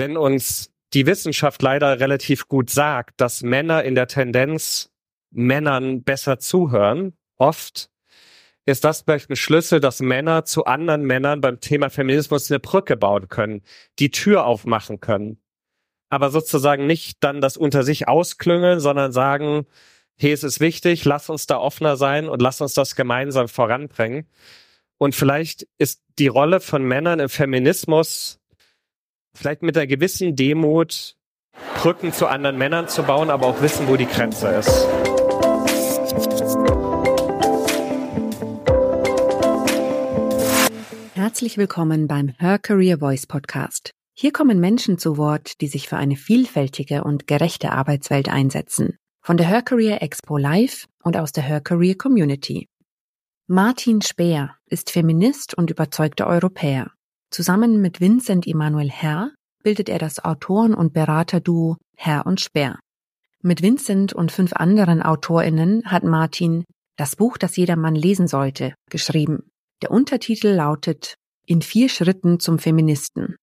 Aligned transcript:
wenn 0.00 0.16
uns 0.16 0.72
die 0.94 1.06
Wissenschaft 1.06 1.60
leider 1.60 2.00
relativ 2.00 2.48
gut 2.48 2.70
sagt, 2.70 3.20
dass 3.20 3.42
Männer 3.42 3.84
in 3.84 3.94
der 3.94 4.08
Tendenz 4.08 4.90
Männern 5.30 6.02
besser 6.02 6.38
zuhören, 6.38 7.12
oft, 7.36 7.90
ist 8.64 8.84
das 8.84 9.02
vielleicht 9.02 9.28
ein 9.28 9.36
Schlüssel, 9.36 9.78
dass 9.78 10.00
Männer 10.00 10.46
zu 10.46 10.64
anderen 10.64 11.02
Männern 11.02 11.42
beim 11.42 11.60
Thema 11.60 11.90
Feminismus 11.90 12.50
eine 12.50 12.60
Brücke 12.60 12.96
bauen 12.96 13.28
können, 13.28 13.62
die 13.98 14.10
Tür 14.10 14.46
aufmachen 14.46 15.00
können. 15.00 15.38
Aber 16.08 16.30
sozusagen 16.30 16.86
nicht 16.86 17.18
dann 17.22 17.42
das 17.42 17.58
unter 17.58 17.82
sich 17.82 18.08
ausklüngeln, 18.08 18.80
sondern 18.80 19.12
sagen, 19.12 19.66
hey, 20.16 20.32
es 20.32 20.42
ist 20.44 20.60
wichtig, 20.60 21.04
lass 21.04 21.28
uns 21.28 21.46
da 21.46 21.58
offener 21.58 21.96
sein 21.96 22.28
und 22.28 22.40
lass 22.40 22.60
uns 22.62 22.72
das 22.72 22.96
gemeinsam 22.96 23.48
voranbringen. 23.48 24.26
Und 24.96 25.14
vielleicht 25.14 25.68
ist 25.78 26.02
die 26.18 26.26
Rolle 26.28 26.60
von 26.60 26.82
Männern 26.82 27.20
im 27.20 27.28
Feminismus 27.28 28.39
vielleicht 29.34 29.62
mit 29.62 29.76
einer 29.76 29.86
gewissen 29.86 30.36
Demut 30.36 31.16
Brücken 31.76 32.12
zu 32.12 32.26
anderen 32.26 32.58
Männern 32.58 32.88
zu 32.88 33.02
bauen, 33.02 33.30
aber 33.30 33.46
auch 33.46 33.62
wissen, 33.62 33.88
wo 33.88 33.96
die 33.96 34.06
Grenze 34.06 34.48
ist. 34.48 34.86
Herzlich 41.14 41.56
willkommen 41.56 42.06
beim 42.06 42.28
Her 42.38 42.58
Career 42.58 42.98
Voice 42.98 43.26
Podcast. 43.26 43.90
Hier 44.14 44.32
kommen 44.32 44.60
Menschen 44.60 44.98
zu 44.98 45.16
Wort, 45.16 45.60
die 45.60 45.68
sich 45.68 45.88
für 45.88 45.96
eine 45.96 46.16
vielfältige 46.16 47.04
und 47.04 47.26
gerechte 47.26 47.72
Arbeitswelt 47.72 48.28
einsetzen. 48.28 48.96
Von 49.22 49.36
der 49.36 49.46
Her 49.46 49.62
Career 49.62 50.02
Expo 50.02 50.36
Live 50.36 50.86
und 51.02 51.16
aus 51.16 51.32
der 51.32 51.42
Her 51.42 51.60
Career 51.60 51.94
Community. 51.96 52.68
Martin 53.46 54.02
Speer 54.02 54.56
ist 54.66 54.90
Feminist 54.90 55.56
und 55.56 55.70
überzeugter 55.70 56.26
Europäer. 56.26 56.90
Zusammen 57.30 57.80
mit 57.80 58.00
Vincent 58.00 58.46
Emanuel 58.46 58.90
Herr 58.90 59.30
bildet 59.62 59.88
er 59.88 59.98
das 59.98 60.24
Autoren- 60.24 60.74
und 60.74 60.92
Beraterduo 60.92 61.76
Herr 61.96 62.26
und 62.26 62.40
Speer. 62.40 62.80
Mit 63.40 63.62
Vincent 63.62 64.12
und 64.12 64.32
fünf 64.32 64.52
anderen 64.52 65.00
AutorInnen 65.00 65.84
hat 65.84 66.02
Martin 66.02 66.64
das 66.96 67.14
Buch, 67.16 67.38
das 67.38 67.56
jeder 67.56 67.76
Mann 67.76 67.94
lesen 67.94 68.26
sollte, 68.26 68.74
geschrieben. 68.90 69.50
Der 69.80 69.90
Untertitel 69.90 70.48
lautet 70.48 71.14
In 71.46 71.62
vier 71.62 71.88
Schritten 71.88 72.40
zum 72.40 72.58
Feministen. 72.58 73.36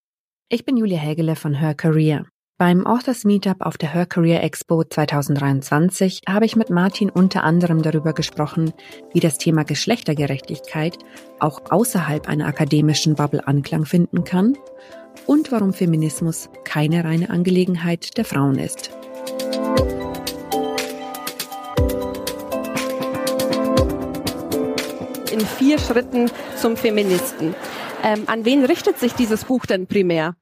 Ich 0.49 0.66
bin 0.66 0.77
Julia 0.77 0.99
Hägele 0.99 1.35
von 1.35 1.53
Her 1.53 1.73
Career. 1.73 2.25
Beim 2.59 2.88
Authors 2.88 3.23
Meetup 3.23 3.58
auf 3.59 3.77
der 3.77 3.94
Her 3.94 4.08
Career 4.08 4.41
Expo 4.41 4.83
2023 4.83 6.22
habe 6.27 6.45
ich 6.45 6.55
mit 6.55 6.72
Martin 6.72 7.11
unter 7.11 7.44
anderem 7.44 7.83
darüber 7.83 8.13
gesprochen, 8.13 8.73
wie 9.13 9.19
das 9.19 9.38
Thema 9.38 9.63
Geschlechtergerechtigkeit 9.63 10.97
auch 11.38 11.61
außerhalb 11.69 12.28
einer 12.28 12.47
akademischen 12.47 13.13
Bubble 13.13 13.47
Anklang 13.47 13.85
finden 13.85 14.23
kann 14.23 14.58
und 15.28 15.52
warum 15.52 15.72
Feminismus 15.72 16.50
keine 16.63 17.03
reine 17.03 17.30
Angelegenheit 17.30 18.17
der 18.17 18.25
Frauen 18.25 18.58
ist. 18.58 18.89
In 25.31 25.41
vier 25.41 25.78
Schritten 25.78 26.31
zum 26.55 26.75
Feministen. 26.75 27.53
Ähm, 28.03 28.23
an 28.25 28.45
wen 28.45 28.66
richtet 28.66 28.97
sich 28.97 29.13
dieses 29.13 29.45
Buch 29.45 29.67
denn 29.67 29.85
primär? 29.85 30.35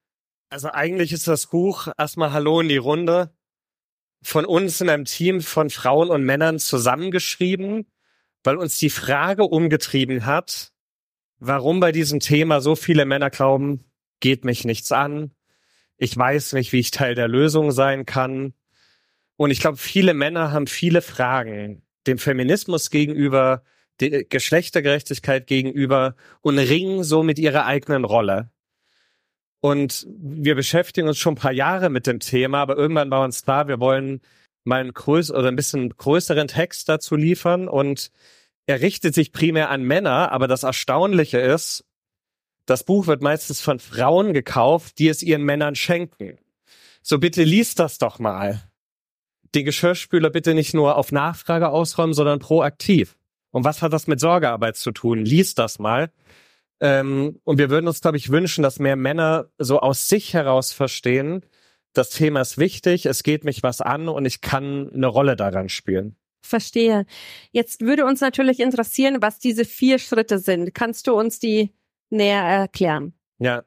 Also 0.50 0.70
eigentlich 0.72 1.12
ist 1.12 1.28
das 1.28 1.48
Buch 1.48 1.88
erstmal 1.98 2.32
Hallo 2.32 2.62
in 2.62 2.70
die 2.70 2.78
Runde 2.78 3.36
von 4.22 4.46
uns 4.46 4.82
in 4.82 4.90
einem 4.90 5.06
Team 5.06 5.42
von 5.42 5.70
Frauen 5.70 6.10
und 6.10 6.24
Männern 6.24 6.60
zusammengeschrieben, 6.60 7.92
weil 8.44 8.58
uns 8.58 8.78
die 8.80 8.90
Frage 8.90 9.44
umgetrieben 9.44 10.26
hat, 10.26 10.72
warum 11.40 11.80
bei 11.80 11.92
diesem 11.92 12.20
Thema 12.20 12.62
so 12.62 12.76
viele 12.76 13.06
Männer 13.06 13.30
glauben, 13.30 13.86
geht 14.20 14.46
mich 14.46 14.66
nichts 14.66 14.92
an, 14.92 15.36
ich 15.98 16.16
weiß 16.16 16.54
nicht, 16.54 16.74
wie 16.74 16.80
ich 16.80 16.92
Teil 16.92 17.16
der 17.16 17.28
Lösung 17.28 17.72
sein 17.72 18.06
kann. 18.06 18.54
Und 19.38 19.52
ich 19.52 19.60
glaube, 19.60 19.78
viele 19.78 20.14
Männer 20.14 20.52
haben 20.52 20.68
viele 20.68 21.02
Fragen 21.02 21.84
dem 22.08 22.18
Feminismus 22.18 22.90
gegenüber, 22.90 23.64
der 24.00 24.26
Geschlechtergerechtigkeit 24.26 25.48
gegenüber 25.48 26.16
und 26.42 26.60
ringen 26.60 27.04
so 27.04 27.24
mit 27.24 27.40
ihrer 27.40 27.66
eigenen 27.66 28.04
Rolle. 28.04 28.52
Und 29.66 30.06
wir 30.08 30.54
beschäftigen 30.54 31.08
uns 31.08 31.18
schon 31.18 31.34
ein 31.34 31.38
paar 31.38 31.52
Jahre 31.52 31.90
mit 31.90 32.06
dem 32.06 32.20
Thema, 32.20 32.60
aber 32.60 32.78
irgendwann 32.78 33.10
war 33.10 33.24
uns 33.24 33.42
klar, 33.42 33.68
wir 33.68 33.80
wollen 33.80 34.22
mal 34.64 34.80
einen 34.80 34.94
größeren 34.94 35.40
oder 35.40 35.48
ein 35.48 35.56
bisschen 35.56 35.90
größeren 35.90 36.48
Text 36.48 36.88
dazu 36.88 37.16
liefern 37.16 37.68
und 37.68 38.12
er 38.68 38.82
richtet 38.82 39.16
sich 39.16 39.32
primär 39.32 39.72
an 39.72 39.82
Männer, 39.82 40.32
aber 40.32 40.48
das 40.48 40.62
Erstaunliche 40.62 41.40
ist, 41.40 41.84
das 42.68 42.84
Buch 42.84 43.08
wird 43.08 43.24
meistens 43.24 43.60
von 43.60 43.80
Frauen 43.80 44.34
gekauft, 44.34 45.00
die 45.00 45.08
es 45.08 45.24
ihren 45.24 45.42
Männern 45.42 45.74
schenken. 45.74 46.38
So 47.02 47.18
bitte 47.18 47.44
liest 47.44 47.80
das 47.80 47.98
doch 47.98 48.20
mal. 48.20 48.70
Den 49.56 49.66
Geschirrspüler 49.66 50.30
bitte 50.30 50.54
nicht 50.54 50.76
nur 50.76 50.96
auf 50.96 51.12
Nachfrage 51.12 51.70
ausräumen, 51.70 52.14
sondern 52.14 52.38
proaktiv. 52.38 53.18
Und 53.50 53.64
was 53.64 53.82
hat 53.82 53.94
das 53.94 54.06
mit 54.06 54.20
Sorgearbeit 54.20 54.76
zu 54.76 54.92
tun? 54.92 55.26
Lies 55.26 55.56
das 55.56 55.80
mal. 55.80 56.12
Ähm, 56.86 57.40
und 57.46 57.58
wir 57.58 57.72
würden 57.72 57.88
uns, 57.88 58.00
glaube 58.00 58.18
ich, 58.18 58.30
wünschen, 58.30 58.62
dass 58.62 58.78
mehr 58.78 58.96
Männer 58.96 59.50
so 59.58 59.80
aus 59.80 60.08
sich 60.08 60.36
heraus 60.36 60.72
verstehen, 60.72 61.44
das 61.94 62.12
Thema 62.12 62.42
ist 62.42 62.60
wichtig, 62.60 63.08
es 63.08 63.24
geht 63.24 63.44
mich 63.44 63.64
was 63.64 63.82
an 63.82 64.08
und 64.08 64.26
ich 64.26 64.42
kann 64.42 64.92
eine 64.94 65.08
Rolle 65.08 65.36
daran 65.36 65.68
spielen. 65.68 66.16
Verstehe. 66.44 67.08
Jetzt 67.52 67.82
würde 67.82 68.06
uns 68.06 68.22
natürlich 68.22 68.60
interessieren, 68.60 69.18
was 69.22 69.40
diese 69.40 69.66
vier 69.66 69.98
Schritte 69.98 70.38
sind. 70.38 70.76
Kannst 70.76 71.08
du 71.08 71.16
uns 71.16 71.40
die 71.40 71.74
näher 72.12 72.44
erklären? 72.44 73.14
Ja. 73.40 73.64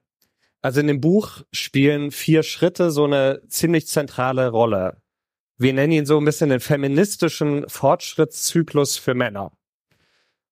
Also 0.62 0.80
in 0.80 0.86
dem 0.86 1.00
Buch 1.00 1.42
spielen 1.50 2.12
vier 2.12 2.44
Schritte 2.44 2.92
so 2.92 3.04
eine 3.04 3.42
ziemlich 3.48 3.88
zentrale 3.88 4.48
Rolle. 4.50 5.02
Wir 5.56 5.72
nennen 5.72 5.92
ihn 5.92 6.06
so 6.06 6.18
ein 6.18 6.24
bisschen 6.24 6.50
den 6.50 6.60
feministischen 6.60 7.68
Fortschrittszyklus 7.68 8.96
für 8.96 9.14
Männer. 9.14 9.50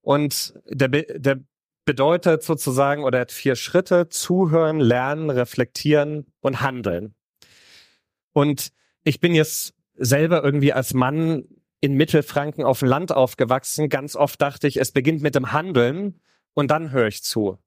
Und 0.00 0.54
der, 0.68 0.88
der 0.88 1.40
bedeutet 1.86 2.42
sozusagen 2.42 3.04
oder 3.04 3.20
hat 3.20 3.32
vier 3.32 3.56
Schritte, 3.56 4.10
zuhören, 4.10 4.80
lernen, 4.80 5.30
reflektieren 5.30 6.26
und 6.40 6.60
handeln. 6.60 7.14
Und 8.32 8.72
ich 9.04 9.20
bin 9.20 9.34
jetzt 9.34 9.72
selber 9.94 10.44
irgendwie 10.44 10.74
als 10.74 10.92
Mann 10.92 11.44
in 11.80 11.94
Mittelfranken 11.94 12.64
auf 12.64 12.80
dem 12.80 12.88
Land 12.88 13.12
aufgewachsen. 13.12 13.88
Ganz 13.88 14.16
oft 14.16 14.42
dachte 14.42 14.66
ich, 14.66 14.78
es 14.78 14.92
beginnt 14.92 15.22
mit 15.22 15.34
dem 15.34 15.52
Handeln 15.52 16.20
und 16.52 16.70
dann 16.70 16.90
höre 16.90 17.06
ich 17.06 17.22
zu. 17.22 17.58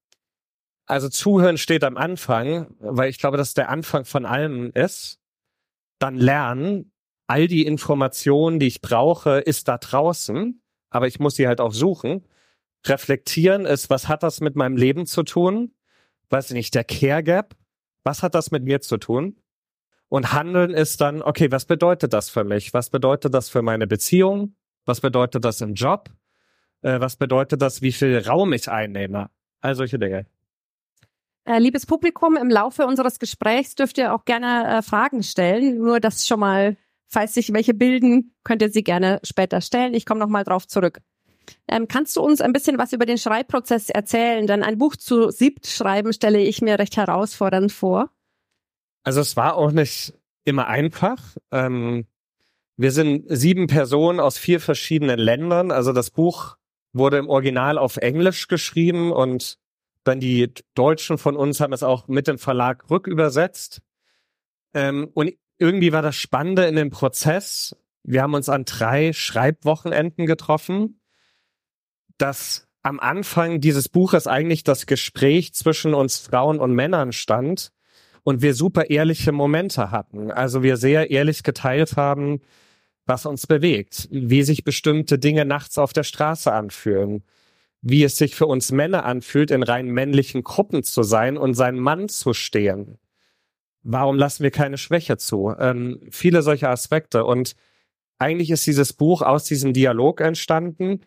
Also 0.85 1.07
zuhören 1.07 1.57
steht 1.57 1.83
am 1.83 1.97
Anfang, 1.97 2.75
weil 2.79 3.09
ich 3.09 3.19
glaube, 3.19 3.37
dass 3.37 3.53
der 3.53 3.69
Anfang 3.69 4.05
von 4.05 4.25
allem 4.25 4.71
ist. 4.73 5.19
Dann 5.99 6.17
lernen. 6.17 6.91
All 7.27 7.47
die 7.47 7.65
Informationen, 7.65 8.59
die 8.59 8.67
ich 8.67 8.81
brauche, 8.81 9.37
ist 9.39 9.67
da 9.67 9.77
draußen, 9.77 10.61
aber 10.89 11.07
ich 11.07 11.19
muss 11.19 11.35
sie 11.35 11.47
halt 11.47 11.61
auch 11.61 11.73
suchen. 11.73 12.25
Reflektieren 12.85 13.65
ist, 13.65 13.89
was 13.89 14.07
hat 14.07 14.23
das 14.23 14.41
mit 14.41 14.55
meinem 14.55 14.77
Leben 14.77 15.05
zu 15.05 15.23
tun? 15.23 15.73
Weiß 16.29 16.49
ich 16.51 16.55
nicht, 16.55 16.75
der 16.75 16.83
Care 16.83 17.23
Gap, 17.23 17.55
was 18.03 18.23
hat 18.23 18.35
das 18.35 18.51
mit 18.51 18.63
mir 18.63 18.81
zu 18.81 18.97
tun? 18.97 19.37
Und 20.07 20.33
Handeln 20.33 20.73
ist 20.73 21.01
dann, 21.01 21.21
okay, 21.21 21.51
was 21.51 21.65
bedeutet 21.65 22.13
das 22.13 22.29
für 22.29 22.43
mich? 22.43 22.73
Was 22.73 22.89
bedeutet 22.89 23.33
das 23.33 23.49
für 23.49 23.61
meine 23.61 23.85
Beziehung? 23.85 24.55
Was 24.85 25.01
bedeutet 25.01 25.45
das 25.45 25.61
im 25.61 25.75
Job? 25.75 26.09
Äh, 26.81 26.99
was 26.99 27.15
bedeutet 27.15 27.61
das, 27.61 27.81
wie 27.81 27.91
viel 27.91 28.17
Raum 28.17 28.53
ich 28.53 28.69
einnehme? 28.69 29.29
All 29.61 29.75
solche 29.75 29.99
Dinge. 29.99 30.25
Äh, 31.45 31.59
liebes 31.59 31.85
Publikum, 31.85 32.37
im 32.37 32.49
Laufe 32.49 32.85
unseres 32.85 33.19
Gesprächs 33.19 33.75
dürft 33.75 33.97
ihr 33.97 34.13
auch 34.13 34.25
gerne 34.25 34.77
äh, 34.77 34.81
Fragen 34.81 35.21
stellen. 35.21 35.77
Nur 35.77 35.99
das 35.99 36.27
schon 36.27 36.39
mal, 36.39 36.77
falls 37.07 37.33
sich 37.33 37.53
welche 37.53 37.73
bilden, 37.73 38.35
könnt 38.43 38.61
ihr 38.61 38.69
sie 38.69 38.83
gerne 38.83 39.19
später 39.23 39.61
stellen. 39.61 39.93
Ich 39.93 40.05
komme 40.05 40.19
nochmal 40.19 40.43
drauf 40.43 40.67
zurück. 40.67 41.01
Ähm, 41.67 41.87
kannst 41.87 42.15
du 42.15 42.21
uns 42.21 42.41
ein 42.41 42.53
bisschen 42.53 42.77
was 42.77 42.93
über 42.93 43.05
den 43.05 43.17
Schreibprozess 43.17 43.89
erzählen? 43.89 44.47
Denn 44.47 44.63
ein 44.63 44.77
Buch 44.77 44.95
zu 44.95 45.31
siebt 45.31 45.67
schreiben 45.67 46.13
stelle 46.13 46.39
ich 46.39 46.61
mir 46.61 46.79
recht 46.79 46.97
herausfordernd 46.97 47.71
vor. 47.71 48.09
Also 49.03 49.21
es 49.21 49.35
war 49.35 49.55
auch 49.55 49.71
nicht 49.71 50.13
immer 50.45 50.67
einfach. 50.67 51.37
Ähm, 51.51 52.05
wir 52.77 52.91
sind 52.91 53.25
sieben 53.27 53.67
Personen 53.67 54.19
aus 54.19 54.37
vier 54.37 54.59
verschiedenen 54.59 55.19
Ländern. 55.19 55.71
Also 55.71 55.93
das 55.93 56.11
Buch 56.11 56.57
wurde 56.93 57.17
im 57.17 57.29
Original 57.29 57.77
auf 57.77 57.97
Englisch 57.97 58.47
geschrieben 58.47 59.11
und 59.11 59.57
dann 60.03 60.19
die 60.19 60.53
Deutschen 60.75 61.17
von 61.17 61.35
uns 61.35 61.59
haben 61.59 61.73
es 61.73 61.83
auch 61.83 62.07
mit 62.07 62.27
dem 62.27 62.37
Verlag 62.37 62.89
rückübersetzt. 62.89 63.81
Ähm, 64.73 65.09
und 65.13 65.33
irgendwie 65.57 65.91
war 65.91 66.01
das 66.01 66.15
Spannende 66.15 66.65
in 66.65 66.75
dem 66.75 66.89
Prozess. 66.89 67.75
Wir 68.03 68.21
haben 68.21 68.33
uns 68.33 68.49
an 68.49 68.65
drei 68.65 69.13
Schreibwochenenden 69.13 70.25
getroffen 70.25 70.98
dass 72.19 72.67
am 72.81 72.99
Anfang 72.99 73.59
dieses 73.59 73.89
Buches 73.89 74.27
eigentlich 74.27 74.63
das 74.63 74.85
Gespräch 74.85 75.53
zwischen 75.53 75.93
uns 75.93 76.17
Frauen 76.17 76.59
und 76.59 76.73
Männern 76.73 77.11
stand 77.11 77.71
und 78.23 78.41
wir 78.41 78.53
super 78.53 78.89
ehrliche 78.89 79.31
Momente 79.31 79.91
hatten. 79.91 80.31
Also 80.31 80.63
wir 80.63 80.77
sehr 80.77 81.11
ehrlich 81.11 81.43
geteilt 81.43 81.97
haben, 81.97 82.41
was 83.05 83.25
uns 83.25 83.47
bewegt, 83.47 84.07
wie 84.11 84.43
sich 84.43 84.63
bestimmte 84.63 85.19
Dinge 85.19 85.45
nachts 85.45 85.77
auf 85.77 85.93
der 85.93 86.03
Straße 86.03 86.51
anfühlen, 86.53 87.23
wie 87.81 88.03
es 88.03 88.17
sich 88.17 88.35
für 88.35 88.45
uns 88.45 88.71
Männer 88.71 89.05
anfühlt, 89.05 89.51
in 89.51 89.63
rein 89.63 89.87
männlichen 89.87 90.43
Gruppen 90.43 90.83
zu 90.83 91.03
sein 91.03 91.37
und 91.37 91.55
seinen 91.55 91.79
Mann 91.79 92.07
zu 92.09 92.33
stehen. 92.33 92.99
warum 93.83 94.17
lassen 94.17 94.43
wir 94.43 94.51
keine 94.51 94.77
Schwäche 94.77 95.17
zu? 95.17 95.53
Ähm, 95.57 96.01
viele 96.11 96.41
solche 96.43 96.69
Aspekte. 96.69 97.25
Und 97.25 97.55
eigentlich 98.19 98.51
ist 98.51 98.67
dieses 98.67 98.93
Buch 98.93 99.21
aus 99.21 99.45
diesem 99.45 99.73
Dialog 99.73 100.21
entstanden. 100.21 101.01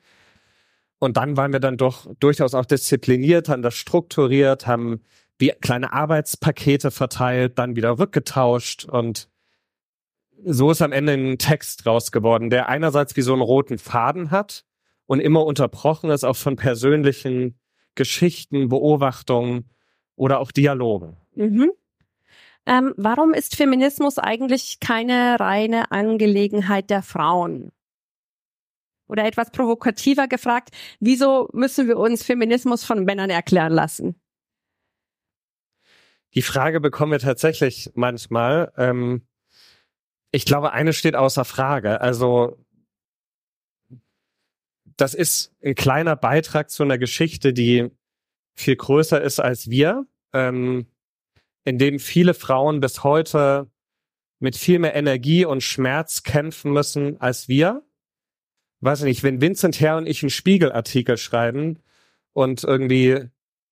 Und 1.02 1.16
dann 1.16 1.37
waren 1.37 1.52
wir 1.52 1.58
dann 1.58 1.76
doch 1.76 2.06
durchaus 2.20 2.54
auch 2.54 2.64
diszipliniert, 2.64 3.49
haben 3.49 3.62
das 3.62 3.75
strukturiert, 3.75 4.69
haben 4.69 5.00
wie 5.37 5.49
kleine 5.49 5.93
Arbeitspakete 5.93 6.93
verteilt, 6.93 7.58
dann 7.58 7.75
wieder 7.75 7.99
rückgetauscht 7.99 8.84
und 8.84 9.28
so 10.44 10.70
ist 10.70 10.81
am 10.81 10.93
Ende 10.93 11.14
ein 11.14 11.38
Text 11.38 11.87
raus 11.87 12.12
geworden, 12.12 12.50
der 12.50 12.69
einerseits 12.69 13.16
wie 13.16 13.22
so 13.22 13.32
einen 13.32 13.43
roten 13.43 13.78
Faden 13.78 14.31
hat 14.31 14.64
und 15.06 15.19
immer 15.19 15.44
unterbrochen 15.44 16.08
ist 16.10 16.22
auch 16.22 16.37
von 16.37 16.54
persönlichen 16.54 17.58
Geschichten, 17.96 18.69
Beobachtungen 18.69 19.70
oder 20.14 20.38
auch 20.38 20.52
Dialogen. 20.52 21.16
Mhm. 21.34 21.72
Ähm, 22.64 22.94
warum 22.96 23.34
ist 23.34 23.56
Feminismus 23.56 24.19
eigentlich 24.19 24.78
keine 24.78 25.40
reine 25.40 25.90
Angelegenheit 25.90 26.90
der 26.90 27.02
Frauen? 27.02 27.72
Oder 29.12 29.26
etwas 29.26 29.50
provokativer 29.50 30.26
gefragt, 30.26 30.70
wieso 30.98 31.50
müssen 31.52 31.86
wir 31.86 31.98
uns 31.98 32.22
Feminismus 32.22 32.82
von 32.82 33.04
Männern 33.04 33.28
erklären 33.28 33.74
lassen? 33.74 34.18
Die 36.32 36.40
Frage 36.40 36.80
bekommen 36.80 37.12
wir 37.12 37.18
tatsächlich 37.18 37.90
manchmal. 37.94 38.72
Ähm, 38.78 39.26
ich 40.30 40.46
glaube, 40.46 40.72
eine 40.72 40.94
steht 40.94 41.14
außer 41.14 41.44
Frage. 41.44 42.00
Also 42.00 42.56
das 44.96 45.12
ist 45.12 45.54
ein 45.62 45.74
kleiner 45.74 46.16
Beitrag 46.16 46.70
zu 46.70 46.82
einer 46.82 46.96
Geschichte, 46.96 47.52
die 47.52 47.90
viel 48.54 48.76
größer 48.76 49.20
ist 49.20 49.40
als 49.40 49.68
wir, 49.68 50.06
ähm, 50.32 50.86
in 51.64 51.76
dem 51.76 51.98
viele 51.98 52.32
Frauen 52.32 52.80
bis 52.80 53.04
heute 53.04 53.70
mit 54.38 54.56
viel 54.56 54.78
mehr 54.78 54.94
Energie 54.94 55.44
und 55.44 55.62
Schmerz 55.62 56.22
kämpfen 56.22 56.72
müssen 56.72 57.20
als 57.20 57.46
wir. 57.46 57.84
Weiß 58.82 59.02
nicht, 59.02 59.23
wenn 59.23 59.40
Vincent 59.40 59.79
Herr 59.81 59.96
und 59.96 60.08
ich 60.08 60.23
einen 60.23 60.31
Spiegelartikel 60.31 61.17
schreiben 61.17 61.79
und 62.32 62.64
irgendwie 62.64 63.26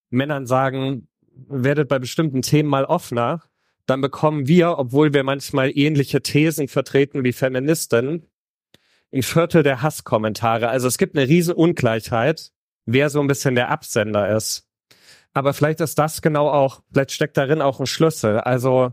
Männern 0.08 0.46
sagen, 0.46 1.08
werdet 1.48 1.88
bei 1.88 1.98
bestimmten 1.98 2.42
Themen 2.42 2.68
mal 2.68 2.84
offener, 2.84 3.42
dann 3.86 4.00
bekommen 4.00 4.46
wir, 4.46 4.78
obwohl 4.78 5.12
wir 5.12 5.24
manchmal 5.24 5.76
ähnliche 5.76 6.22
Thesen 6.22 6.68
vertreten 6.68 7.24
wie 7.24 7.32
Feministen, 7.32 8.26
ein 9.12 9.24
Viertel 9.24 9.64
der 9.64 9.82
Hasskommentare. 9.82 10.68
Also 10.68 10.86
es 10.86 10.96
gibt 10.96 11.16
eine 11.16 11.26
riesen 11.26 11.54
Ungleichheit, 11.54 12.52
wer 12.86 13.10
so 13.10 13.20
ein 13.20 13.26
bisschen 13.26 13.56
der 13.56 13.70
Absender 13.70 14.36
ist. 14.36 14.68
Aber 15.32 15.54
vielleicht 15.54 15.80
ist 15.80 15.98
das 15.98 16.22
genau 16.22 16.48
auch, 16.48 16.82
vielleicht 16.92 17.10
steckt 17.10 17.36
darin 17.36 17.62
auch 17.62 17.80
ein 17.80 17.86
Schlüssel. 17.86 18.38
Also 18.38 18.92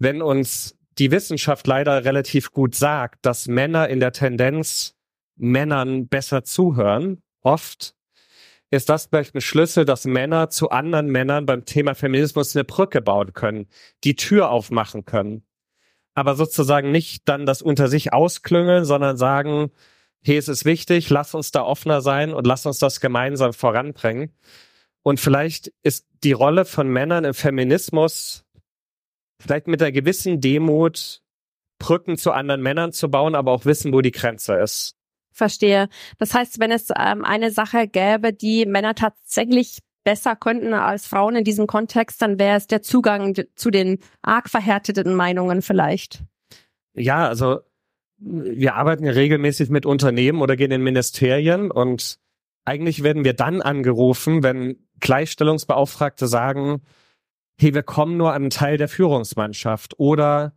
wenn 0.00 0.22
uns 0.22 0.76
die 0.98 1.12
Wissenschaft 1.12 1.68
leider 1.68 2.04
relativ 2.04 2.50
gut 2.50 2.74
sagt, 2.74 3.24
dass 3.24 3.46
Männer 3.46 3.88
in 3.88 4.00
der 4.00 4.10
Tendenz 4.10 4.95
Männern 5.36 6.08
besser 6.08 6.44
zuhören, 6.44 7.22
oft, 7.42 7.94
ist 8.70 8.88
das 8.88 9.06
vielleicht 9.06 9.34
ein 9.34 9.40
Schlüssel, 9.40 9.84
dass 9.84 10.04
Männer 10.04 10.50
zu 10.50 10.70
anderen 10.70 11.06
Männern 11.06 11.46
beim 11.46 11.64
Thema 11.64 11.94
Feminismus 11.94 12.56
eine 12.56 12.64
Brücke 12.64 13.00
bauen 13.00 13.32
können, 13.32 13.68
die 14.04 14.16
Tür 14.16 14.50
aufmachen 14.50 15.04
können. 15.04 15.44
Aber 16.14 16.34
sozusagen 16.34 16.90
nicht 16.90 17.28
dann 17.28 17.46
das 17.46 17.62
unter 17.62 17.88
sich 17.88 18.12
ausklüngeln, 18.12 18.84
sondern 18.84 19.16
sagen, 19.16 19.70
hey, 20.24 20.36
es 20.36 20.48
ist 20.48 20.64
wichtig, 20.64 21.10
lass 21.10 21.34
uns 21.34 21.52
da 21.52 21.62
offener 21.62 22.00
sein 22.00 22.34
und 22.34 22.46
lass 22.46 22.66
uns 22.66 22.78
das 22.78 23.00
gemeinsam 23.00 23.52
voranbringen. 23.52 24.34
Und 25.02 25.20
vielleicht 25.20 25.72
ist 25.84 26.06
die 26.24 26.32
Rolle 26.32 26.64
von 26.64 26.88
Männern 26.88 27.24
im 27.24 27.34
Feminismus 27.34 28.44
vielleicht 29.40 29.68
mit 29.68 29.80
einer 29.80 29.92
gewissen 29.92 30.40
Demut 30.40 31.22
Brücken 31.78 32.16
zu 32.16 32.32
anderen 32.32 32.62
Männern 32.62 32.92
zu 32.92 33.10
bauen, 33.10 33.34
aber 33.34 33.52
auch 33.52 33.66
wissen, 33.66 33.92
wo 33.92 34.00
die 34.00 34.10
Grenze 34.10 34.54
ist. 34.54 34.96
Verstehe. 35.36 35.88
Das 36.18 36.34
heißt, 36.34 36.58
wenn 36.60 36.70
es 36.70 36.88
ähm, 36.98 37.24
eine 37.24 37.50
Sache 37.50 37.86
gäbe, 37.88 38.32
die 38.32 38.66
Männer 38.66 38.94
tatsächlich 38.94 39.80
besser 40.02 40.36
könnten 40.36 40.72
als 40.72 41.06
Frauen 41.06 41.36
in 41.36 41.44
diesem 41.44 41.66
Kontext, 41.66 42.22
dann 42.22 42.38
wäre 42.38 42.56
es 42.56 42.68
der 42.68 42.80
Zugang 42.80 43.34
zu 43.56 43.70
den 43.70 43.98
arg 44.22 44.48
verhärteten 44.48 45.14
Meinungen 45.14 45.62
vielleicht. 45.62 46.22
Ja, 46.94 47.26
also 47.28 47.58
wir 48.18 48.76
arbeiten 48.76 49.04
ja 49.04 49.12
regelmäßig 49.12 49.68
mit 49.68 49.84
Unternehmen 49.84 50.40
oder 50.40 50.56
gehen 50.56 50.70
in 50.70 50.82
Ministerien 50.82 51.70
und 51.70 52.18
eigentlich 52.64 53.02
werden 53.02 53.24
wir 53.24 53.34
dann 53.34 53.60
angerufen, 53.60 54.42
wenn 54.42 54.78
Gleichstellungsbeauftragte 55.00 56.26
sagen, 56.26 56.82
hey, 57.60 57.74
wir 57.74 57.82
kommen 57.82 58.16
nur 58.16 58.30
an 58.30 58.42
einen 58.42 58.50
Teil 58.50 58.78
der 58.78 58.88
Führungsmannschaft 58.88 59.98
oder 59.98 60.54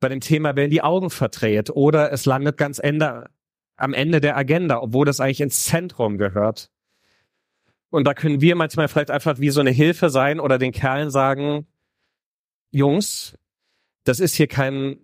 bei 0.00 0.08
dem 0.08 0.20
Thema 0.20 0.56
werden 0.56 0.70
die 0.70 0.82
Augen 0.82 1.10
verdreht 1.10 1.70
oder 1.70 2.12
es 2.12 2.26
landet 2.26 2.56
ganz 2.56 2.78
Ende, 2.78 3.28
am 3.76 3.94
Ende 3.94 4.20
der 4.20 4.36
Agenda, 4.36 4.80
obwohl 4.80 5.06
das 5.06 5.20
eigentlich 5.20 5.40
ins 5.40 5.64
Zentrum 5.64 6.18
gehört. 6.18 6.70
Und 7.90 8.04
da 8.06 8.14
können 8.14 8.40
wir 8.40 8.56
manchmal 8.56 8.88
vielleicht 8.88 9.10
einfach 9.10 9.38
wie 9.38 9.50
so 9.50 9.60
eine 9.60 9.70
Hilfe 9.70 10.10
sein 10.10 10.40
oder 10.40 10.58
den 10.58 10.72
Kerlen 10.72 11.10
sagen, 11.10 11.66
Jungs, 12.70 13.38
das 14.04 14.20
ist 14.20 14.34
hier 14.34 14.48
kein 14.48 14.98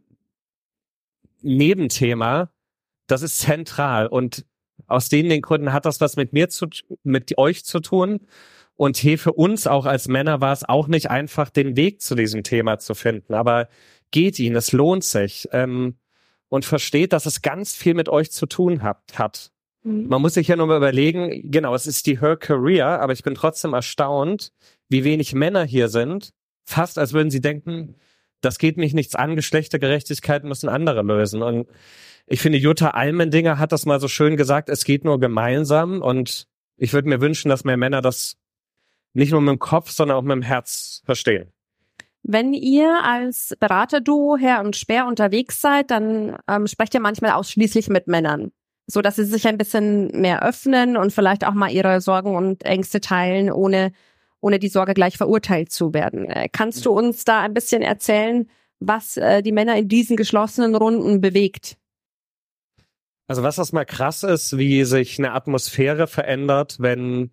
Nebenthema, 1.40 2.50
das 3.06 3.22
ist 3.22 3.38
zentral 3.38 4.06
und 4.06 4.44
aus 4.86 5.08
denen 5.08 5.28
den 5.28 5.40
Gründen 5.40 5.72
hat 5.72 5.86
das 5.86 6.00
was 6.00 6.16
mit 6.16 6.32
mir 6.32 6.48
zu, 6.48 6.66
mit 7.04 7.38
euch 7.38 7.64
zu 7.64 7.80
tun. 7.80 8.26
Und 8.74 8.96
hier 8.96 9.18
für 9.18 9.34
uns 9.34 9.66
auch 9.66 9.86
als 9.86 10.08
Männer 10.08 10.40
war 10.40 10.52
es 10.52 10.68
auch 10.68 10.88
nicht 10.88 11.10
einfach, 11.10 11.50
den 11.50 11.76
Weg 11.76 12.00
zu 12.00 12.14
diesem 12.14 12.42
Thema 12.42 12.78
zu 12.78 12.94
finden. 12.94 13.34
Aber 13.34 13.68
geht 14.10 14.38
ihn, 14.38 14.56
es 14.56 14.72
lohnt 14.72 15.04
sich. 15.04 15.48
Ähm, 15.52 15.99
und 16.50 16.66
versteht, 16.66 17.14
dass 17.14 17.24
es 17.24 17.40
ganz 17.40 17.74
viel 17.74 17.94
mit 17.94 18.10
euch 18.10 18.30
zu 18.30 18.44
tun 18.44 18.82
hat. 18.82 19.00
hat. 19.14 19.50
Mhm. 19.82 20.08
Man 20.08 20.20
muss 20.20 20.34
sich 20.34 20.48
ja 20.48 20.56
nur 20.56 20.66
mal 20.66 20.76
überlegen, 20.76 21.50
genau, 21.50 21.74
es 21.74 21.86
ist 21.86 22.06
die 22.06 22.20
Her 22.20 22.36
Career, 22.36 23.00
aber 23.00 23.14
ich 23.14 23.22
bin 23.22 23.34
trotzdem 23.34 23.72
erstaunt, 23.72 24.52
wie 24.88 25.04
wenig 25.04 25.32
Männer 25.32 25.64
hier 25.64 25.88
sind. 25.88 26.30
Fast 26.64 26.98
als 26.98 27.12
würden 27.14 27.30
sie 27.30 27.40
denken, 27.40 27.94
das 28.40 28.58
geht 28.58 28.76
mich 28.76 28.92
nichts 28.92 29.14
an, 29.14 29.36
Geschlechtergerechtigkeit 29.36 30.44
müssen 30.44 30.68
andere 30.68 31.02
lösen. 31.02 31.42
Und 31.42 31.68
ich 32.26 32.40
finde, 32.40 32.58
Jutta 32.58 32.90
Almendinger 32.90 33.58
hat 33.58 33.72
das 33.72 33.86
mal 33.86 34.00
so 34.00 34.08
schön 34.08 34.36
gesagt, 34.36 34.68
es 34.68 34.84
geht 34.84 35.04
nur 35.04 35.20
gemeinsam. 35.20 36.02
Und 36.02 36.48
ich 36.76 36.92
würde 36.92 37.08
mir 37.08 37.20
wünschen, 37.20 37.48
dass 37.48 37.64
mehr 37.64 37.76
Männer 37.76 38.02
das 38.02 38.36
nicht 39.12 39.32
nur 39.32 39.40
mit 39.40 39.50
dem 39.50 39.58
Kopf, 39.58 39.90
sondern 39.90 40.16
auch 40.16 40.22
mit 40.22 40.32
dem 40.32 40.42
Herz 40.42 41.02
verstehen. 41.04 41.52
Wenn 42.22 42.52
ihr 42.52 43.02
als 43.02 43.54
Beraterduo 43.58 44.36
Herr 44.36 44.60
und 44.60 44.76
Speer 44.76 45.06
unterwegs 45.06 45.60
seid, 45.60 45.90
dann 45.90 46.36
ähm, 46.48 46.66
sprecht 46.66 46.94
ihr 46.94 47.00
manchmal 47.00 47.32
ausschließlich 47.32 47.88
mit 47.88 48.08
Männern, 48.08 48.52
so 48.86 49.00
dass 49.00 49.16
sie 49.16 49.24
sich 49.24 49.46
ein 49.48 49.58
bisschen 49.58 50.08
mehr 50.20 50.42
öffnen 50.42 50.96
und 50.96 51.12
vielleicht 51.12 51.44
auch 51.44 51.54
mal 51.54 51.70
ihre 51.70 52.00
Sorgen 52.00 52.36
und 52.36 52.64
Ängste 52.64 53.00
teilen, 53.00 53.50
ohne 53.50 53.92
ohne 54.40 54.58
die 54.58 54.68
Sorge 54.68 54.94
gleich 54.94 55.16
verurteilt 55.16 55.70
zu 55.70 55.94
werden. 55.94 56.26
Äh, 56.26 56.48
kannst 56.50 56.86
du 56.86 56.92
uns 56.92 57.24
da 57.24 57.40
ein 57.40 57.54
bisschen 57.54 57.82
erzählen, 57.82 58.48
was 58.78 59.16
äh, 59.16 59.42
die 59.42 59.52
Männer 59.52 59.76
in 59.76 59.88
diesen 59.88 60.16
geschlossenen 60.16 60.74
Runden 60.74 61.20
bewegt? 61.20 61.76
Also 63.26 63.42
was 63.42 63.56
das 63.56 63.72
mal 63.72 63.84
krass 63.84 64.22
ist, 64.24 64.58
wie 64.58 64.84
sich 64.84 65.18
eine 65.18 65.32
Atmosphäre 65.32 66.06
verändert, 66.06 66.76
wenn 66.80 67.30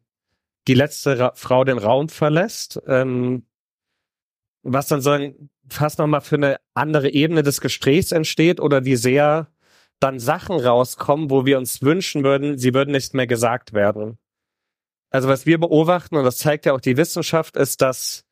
die 0.68 0.76
letzte 0.76 1.18
Ra 1.18 1.32
Frau 1.34 1.64
den 1.64 1.78
Raum 1.78 2.10
verlässt. 2.10 2.80
Ähm, 2.88 3.46
was 4.74 4.88
dann 4.88 5.02
so 5.02 5.18
fast 5.70 6.00
nochmal 6.00 6.22
für 6.22 6.36
eine 6.36 6.58
andere 6.74 7.10
Ebene 7.10 7.44
des 7.44 7.62
Gesprächs 7.62 8.12
entsteht 8.12 8.60
oder 8.60 8.86
wie 8.86 8.96
sehr 8.96 9.48
dann 10.00 10.20
Sachen 10.20 10.60
rauskommen, 10.60 11.30
wo 11.30 11.46
wir 11.46 11.58
uns 11.58 11.82
wünschen 11.82 12.24
würden, 12.24 12.58
sie 12.58 12.74
würden 12.74 12.92
nicht 12.92 13.14
mehr 13.14 13.28
gesagt 13.28 13.74
werden. 13.74 14.18
Also 15.10 15.28
was 15.28 15.46
wir 15.46 15.60
beobachten, 15.60 16.18
und 16.18 16.24
das 16.24 16.38
zeigt 16.38 16.66
ja 16.66 16.74
auch 16.74 16.82
die 16.82 16.98
Wissenschaft, 16.98 17.56
ist, 17.56 17.82
dass 17.82 18.26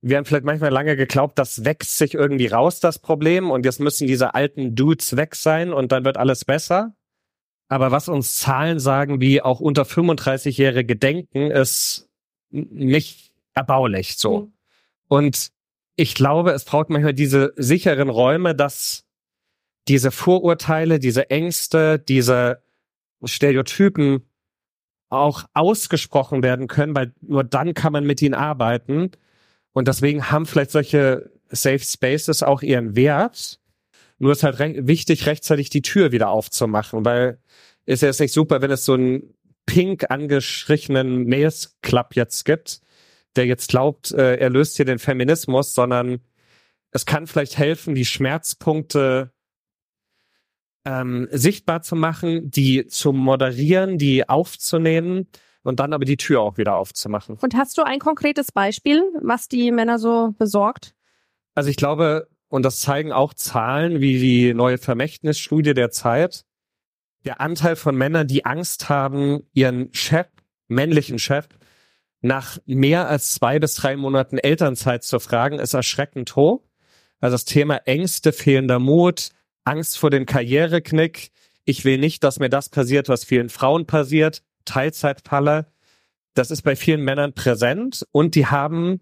wir 0.00 0.16
haben 0.16 0.24
vielleicht 0.24 0.44
manchmal 0.44 0.70
lange 0.70 0.96
geglaubt, 0.96 1.38
das 1.38 1.64
wächst 1.64 1.98
sich 1.98 2.14
irgendwie 2.14 2.46
raus, 2.46 2.80
das 2.80 2.98
Problem, 2.98 3.50
und 3.50 3.64
jetzt 3.64 3.80
müssen 3.80 4.06
diese 4.06 4.34
alten 4.34 4.74
Dudes 4.76 5.16
weg 5.16 5.34
sein 5.34 5.72
und 5.72 5.90
dann 5.90 6.04
wird 6.04 6.16
alles 6.16 6.44
besser. 6.44 6.94
Aber 7.68 7.90
was 7.90 8.08
uns 8.08 8.36
Zahlen 8.36 8.78
sagen, 8.78 9.20
wie 9.20 9.42
auch 9.42 9.58
unter 9.58 9.82
35-Jährige 9.82 10.94
denken, 10.94 11.50
ist 11.50 12.08
nicht 12.50 13.32
erbaulich 13.54 14.16
so. 14.16 14.42
Mhm. 14.42 14.52
Und 15.08 15.55
ich 15.96 16.14
glaube, 16.14 16.52
es 16.52 16.64
braucht 16.64 16.90
manchmal 16.90 17.14
diese 17.14 17.52
sicheren 17.56 18.10
Räume, 18.10 18.54
dass 18.54 19.04
diese 19.88 20.10
Vorurteile, 20.10 20.98
diese 20.98 21.30
Ängste, 21.30 21.98
diese 21.98 22.62
Stereotypen 23.24 24.28
auch 25.08 25.44
ausgesprochen 25.54 26.42
werden 26.42 26.66
können, 26.68 26.94
weil 26.94 27.14
nur 27.22 27.44
dann 27.44 27.74
kann 27.74 27.92
man 27.92 28.04
mit 28.04 28.20
ihnen 28.20 28.34
arbeiten. 28.34 29.10
Und 29.72 29.88
deswegen 29.88 30.30
haben 30.30 30.46
vielleicht 30.46 30.72
solche 30.72 31.30
Safe 31.48 31.78
Spaces 31.78 32.42
auch 32.42 32.62
ihren 32.62 32.96
Wert. 32.96 33.60
Nur 34.18 34.32
ist 34.32 34.42
halt 34.42 34.58
re 34.58 34.86
wichtig, 34.86 35.26
rechtzeitig 35.26 35.70
die 35.70 35.82
Tür 35.82 36.12
wieder 36.12 36.28
aufzumachen, 36.28 37.04
weil 37.04 37.38
ist 37.84 38.02
ja 38.02 38.08
jetzt 38.08 38.20
nicht 38.20 38.32
super, 38.32 38.60
wenn 38.62 38.70
es 38.70 38.84
so 38.84 38.94
einen 38.94 39.34
pink 39.64 40.10
angestrichenen 40.10 41.24
Mails 41.24 41.76
Club 41.82 42.16
jetzt 42.16 42.44
gibt, 42.44 42.80
der 43.36 43.46
jetzt 43.46 43.68
glaubt, 43.68 44.12
äh, 44.12 44.36
er 44.36 44.50
löst 44.50 44.76
hier 44.76 44.84
den 44.84 44.98
Feminismus, 44.98 45.74
sondern 45.74 46.20
es 46.90 47.06
kann 47.06 47.26
vielleicht 47.26 47.58
helfen, 47.58 47.94
die 47.94 48.04
Schmerzpunkte 48.04 49.32
ähm, 50.84 51.28
sichtbar 51.30 51.82
zu 51.82 51.96
machen, 51.96 52.50
die 52.50 52.86
zu 52.86 53.12
moderieren, 53.12 53.98
die 53.98 54.28
aufzunehmen 54.28 55.26
und 55.62 55.80
dann 55.80 55.92
aber 55.92 56.04
die 56.04 56.16
Tür 56.16 56.40
auch 56.40 56.58
wieder 56.58 56.76
aufzumachen. 56.76 57.36
Und 57.40 57.56
hast 57.56 57.76
du 57.76 57.82
ein 57.82 57.98
konkretes 57.98 58.52
Beispiel, 58.52 59.02
was 59.20 59.48
die 59.48 59.72
Männer 59.72 59.98
so 59.98 60.34
besorgt? 60.38 60.94
Also 61.54 61.70
ich 61.70 61.76
glaube, 61.76 62.28
und 62.48 62.62
das 62.62 62.80
zeigen 62.80 63.12
auch 63.12 63.34
Zahlen 63.34 64.00
wie 64.00 64.20
die 64.20 64.54
neue 64.54 64.78
Vermächtnisstudie 64.78 65.74
der 65.74 65.90
Zeit, 65.90 66.44
der 67.24 67.40
Anteil 67.40 67.74
von 67.74 67.96
Männern, 67.96 68.28
die 68.28 68.44
Angst 68.44 68.88
haben, 68.88 69.42
ihren 69.52 69.92
Chef, 69.92 70.28
männlichen 70.68 71.18
Chef, 71.18 71.48
nach 72.20 72.58
mehr 72.66 73.08
als 73.08 73.34
zwei 73.34 73.58
bis 73.58 73.74
drei 73.74 73.96
Monaten 73.96 74.38
Elternzeit 74.38 75.04
zu 75.04 75.18
fragen, 75.20 75.58
ist 75.58 75.74
erschreckend 75.74 76.34
hoch. 76.36 76.62
Also 77.20 77.34
das 77.34 77.44
Thema 77.44 77.76
Ängste, 77.86 78.32
fehlender 78.32 78.78
Mut, 78.78 79.30
Angst 79.64 79.98
vor 79.98 80.10
dem 80.10 80.26
Karriereknick. 80.26 81.30
Ich 81.64 81.84
will 81.84 81.98
nicht, 81.98 82.22
dass 82.24 82.38
mir 82.38 82.48
das 82.48 82.68
passiert, 82.68 83.08
was 83.08 83.24
vielen 83.24 83.48
Frauen 83.48 83.86
passiert. 83.86 84.42
Teilzeitfalle. 84.64 85.66
Das 86.34 86.50
ist 86.50 86.62
bei 86.62 86.76
vielen 86.76 87.02
Männern 87.02 87.32
präsent 87.32 88.06
und 88.12 88.34
die 88.34 88.46
haben, 88.46 89.00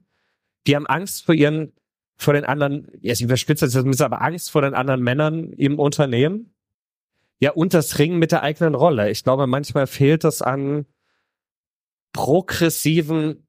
die 0.67 0.77
haben 0.77 0.87
Angst 0.87 1.25
vor 1.25 1.35
ihren, 1.35 1.73
vor 2.17 2.35
den 2.35 2.45
anderen, 2.45 2.89
jetzt 3.01 3.21
überspitzt 3.21 3.63
das 3.63 4.01
aber 4.01 4.23
Angst 4.23 4.51
vor 4.51 4.63
den 4.63 4.75
anderen 4.75 5.03
Männern 5.03 5.53
im 5.53 5.79
Unternehmen. 5.79 6.55
Ja, 7.41 7.51
und 7.51 7.75
das 7.75 7.99
Ringen 7.99 8.19
mit 8.19 8.31
der 8.31 8.43
eigenen 8.43 8.75
Rolle. 8.75 9.11
Ich 9.11 9.25
glaube, 9.25 9.47
manchmal 9.47 9.87
fehlt 9.87 10.25
es 10.25 10.41
an 10.41 10.87
progressiven 12.15 13.47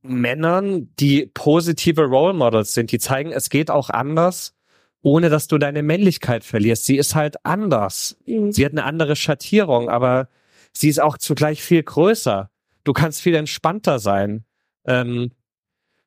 Männern, 0.00 0.88
die 0.98 1.26
positive 1.26 2.04
Role 2.04 2.32
Models 2.32 2.72
sind, 2.72 2.90
die 2.90 2.98
zeigen, 2.98 3.30
es 3.30 3.50
geht 3.50 3.70
auch 3.70 3.90
anders 3.90 4.54
ohne 5.02 5.28
dass 5.28 5.48
du 5.48 5.58
deine 5.58 5.82
Männlichkeit 5.82 6.44
verlierst. 6.44 6.86
Sie 6.86 6.96
ist 6.96 7.14
halt 7.14 7.44
anders. 7.44 8.16
Mhm. 8.24 8.52
Sie 8.52 8.64
hat 8.64 8.72
eine 8.72 8.84
andere 8.84 9.16
Schattierung, 9.16 9.88
aber 9.88 10.28
sie 10.72 10.88
ist 10.88 11.00
auch 11.00 11.18
zugleich 11.18 11.62
viel 11.62 11.82
größer. 11.82 12.50
Du 12.84 12.92
kannst 12.92 13.20
viel 13.20 13.34
entspannter 13.34 13.98
sein. 13.98 14.44
Ähm, 14.86 15.32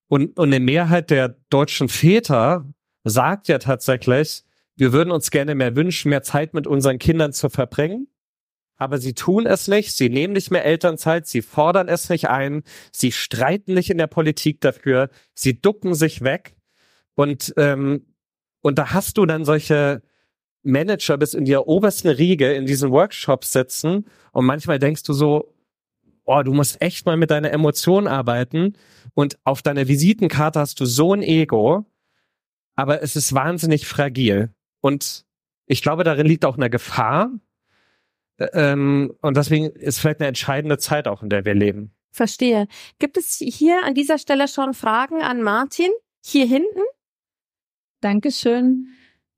und, 0.08 0.38
und 0.40 0.48
eine 0.48 0.60
Mehrheit 0.60 1.10
der 1.10 1.36
deutschen 1.50 1.90
Väter 1.90 2.66
sagt 3.04 3.48
ja 3.48 3.60
tatsächlich, 3.60 4.44
wir 4.78 4.94
würden 4.94 5.12
uns 5.12 5.30
gerne 5.30 5.56
mehr 5.56 5.76
wünschen, 5.76 6.10
mehr 6.10 6.24
Zeit 6.24 6.54
mit 6.54 6.68
unseren 6.68 7.00
Kindern 7.00 7.34
zu 7.34 7.50
verbringen. 7.50 8.08
Aber 8.78 8.98
sie 8.98 9.14
tun 9.14 9.46
es 9.46 9.68
nicht, 9.68 9.94
sie 9.94 10.10
nehmen 10.10 10.34
nicht 10.34 10.52
mehr 10.52 10.66
Elternzeit, 10.66 11.28
sie 11.28 11.42
fordern 11.42 11.88
es 11.88 12.10
nicht 12.10 12.30
ein, 12.30 12.64
sie 12.92 13.12
streiten 13.12 13.74
nicht 13.74 13.90
in 13.90 13.98
der 13.98 14.08
Politik 14.08 14.60
dafür, 14.62 15.10
sie 15.34 15.62
ducken 15.62 15.96
sich 15.96 16.22
weg. 16.22 16.56
Und 17.16 17.54
ähm, 17.58 18.06
und 18.66 18.80
da 18.80 18.94
hast 18.94 19.20
du 19.20 19.28
dann 19.28 19.46
solche 19.46 20.02
Manager 20.64 21.18
bis 21.18 21.36
in 21.36 21.46
die 21.46 21.56
obersten 21.56 22.08
Riege 22.08 22.52
in 22.54 22.66
diesen 22.66 22.90
Workshops 22.90 23.54
sitzen 23.54 24.06
und 24.32 24.46
manchmal 24.46 24.80
denkst 24.80 25.04
du 25.04 25.14
so, 25.14 25.54
oh, 26.24 26.42
du 26.42 26.52
musst 26.52 26.82
echt 26.82 27.06
mal 27.06 27.16
mit 27.16 27.30
deiner 27.30 27.52
Emotion 27.52 28.08
arbeiten 28.08 28.74
und 29.14 29.38
auf 29.44 29.62
deiner 29.62 29.88
Visitenkarte 29.88 30.60
hast 30.60 30.80
du 30.80 30.86
so 30.86 31.14
ein 31.14 31.22
Ego, 31.22 31.86
aber 32.76 33.04
es 33.04 33.16
ist 33.16 33.34
wahnsinnig 33.34 33.86
fragil. 33.86 34.50
Und 34.82 35.26
ich 35.68 35.84
glaube, 35.84 36.04
darin 36.04 36.26
liegt 36.26 36.44
auch 36.44 36.58
eine 36.58 36.72
Gefahr. 36.72 37.30
Ähm, 38.38 39.14
und 39.22 39.38
deswegen 39.38 39.68
ist 39.68 40.00
vielleicht 40.00 40.20
eine 40.20 40.28
entscheidende 40.28 40.78
Zeit 40.78 41.08
auch, 41.08 41.24
in 41.24 41.30
der 41.30 41.46
wir 41.46 41.54
leben. 41.54 41.94
Verstehe. 42.12 42.68
Gibt 43.00 43.18
es 43.18 43.38
hier 43.38 43.84
an 43.84 43.94
dieser 43.94 44.18
Stelle 44.18 44.48
schon 44.48 44.74
Fragen 44.74 45.22
an 45.22 45.42
Martin? 45.42 45.92
Hier 46.24 46.46
hinten? 46.46 46.82
Dankeschön. 48.02 48.88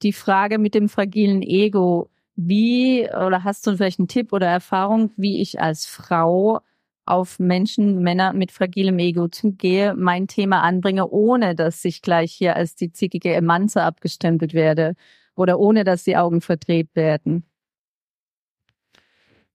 Die 0.04 0.14
Frage 0.14 0.60
mit 0.60 0.76
dem 0.76 0.90
fragilen 0.90 1.42
Ego. 1.42 2.10
Wie, 2.36 3.08
oder 3.10 3.44
hast 3.44 3.66
du 3.66 3.76
vielleicht 3.76 4.00
einen 4.00 4.08
Tipp 4.08 4.32
oder 4.32 4.48
Erfahrung, 4.48 5.12
wie 5.18 5.42
ich 5.42 5.60
als 5.60 5.88
Frau 5.88 6.62
auf 7.08 7.40
Menschen, 7.40 8.04
Männer 8.04 8.34
mit 8.34 8.52
fragilem 8.52 9.00
Ego 9.00 9.28
zugehe, 9.28 9.96
mein 9.96 10.28
Thema 10.28 10.62
anbringe, 10.62 11.10
ohne 11.10 11.56
dass 11.56 11.84
ich 11.84 12.02
gleich 12.02 12.32
hier 12.32 12.56
als 12.56 12.76
die 12.76 12.92
zickige 12.92 13.34
Emanze 13.34 13.82
abgestempelt 13.82 14.54
werde 14.54 14.94
oder 15.36 15.60
ohne 15.60 15.84
dass 15.84 16.04
die 16.04 16.18
Augen 16.18 16.42
verdreht 16.42 16.90
werden? 16.94 17.44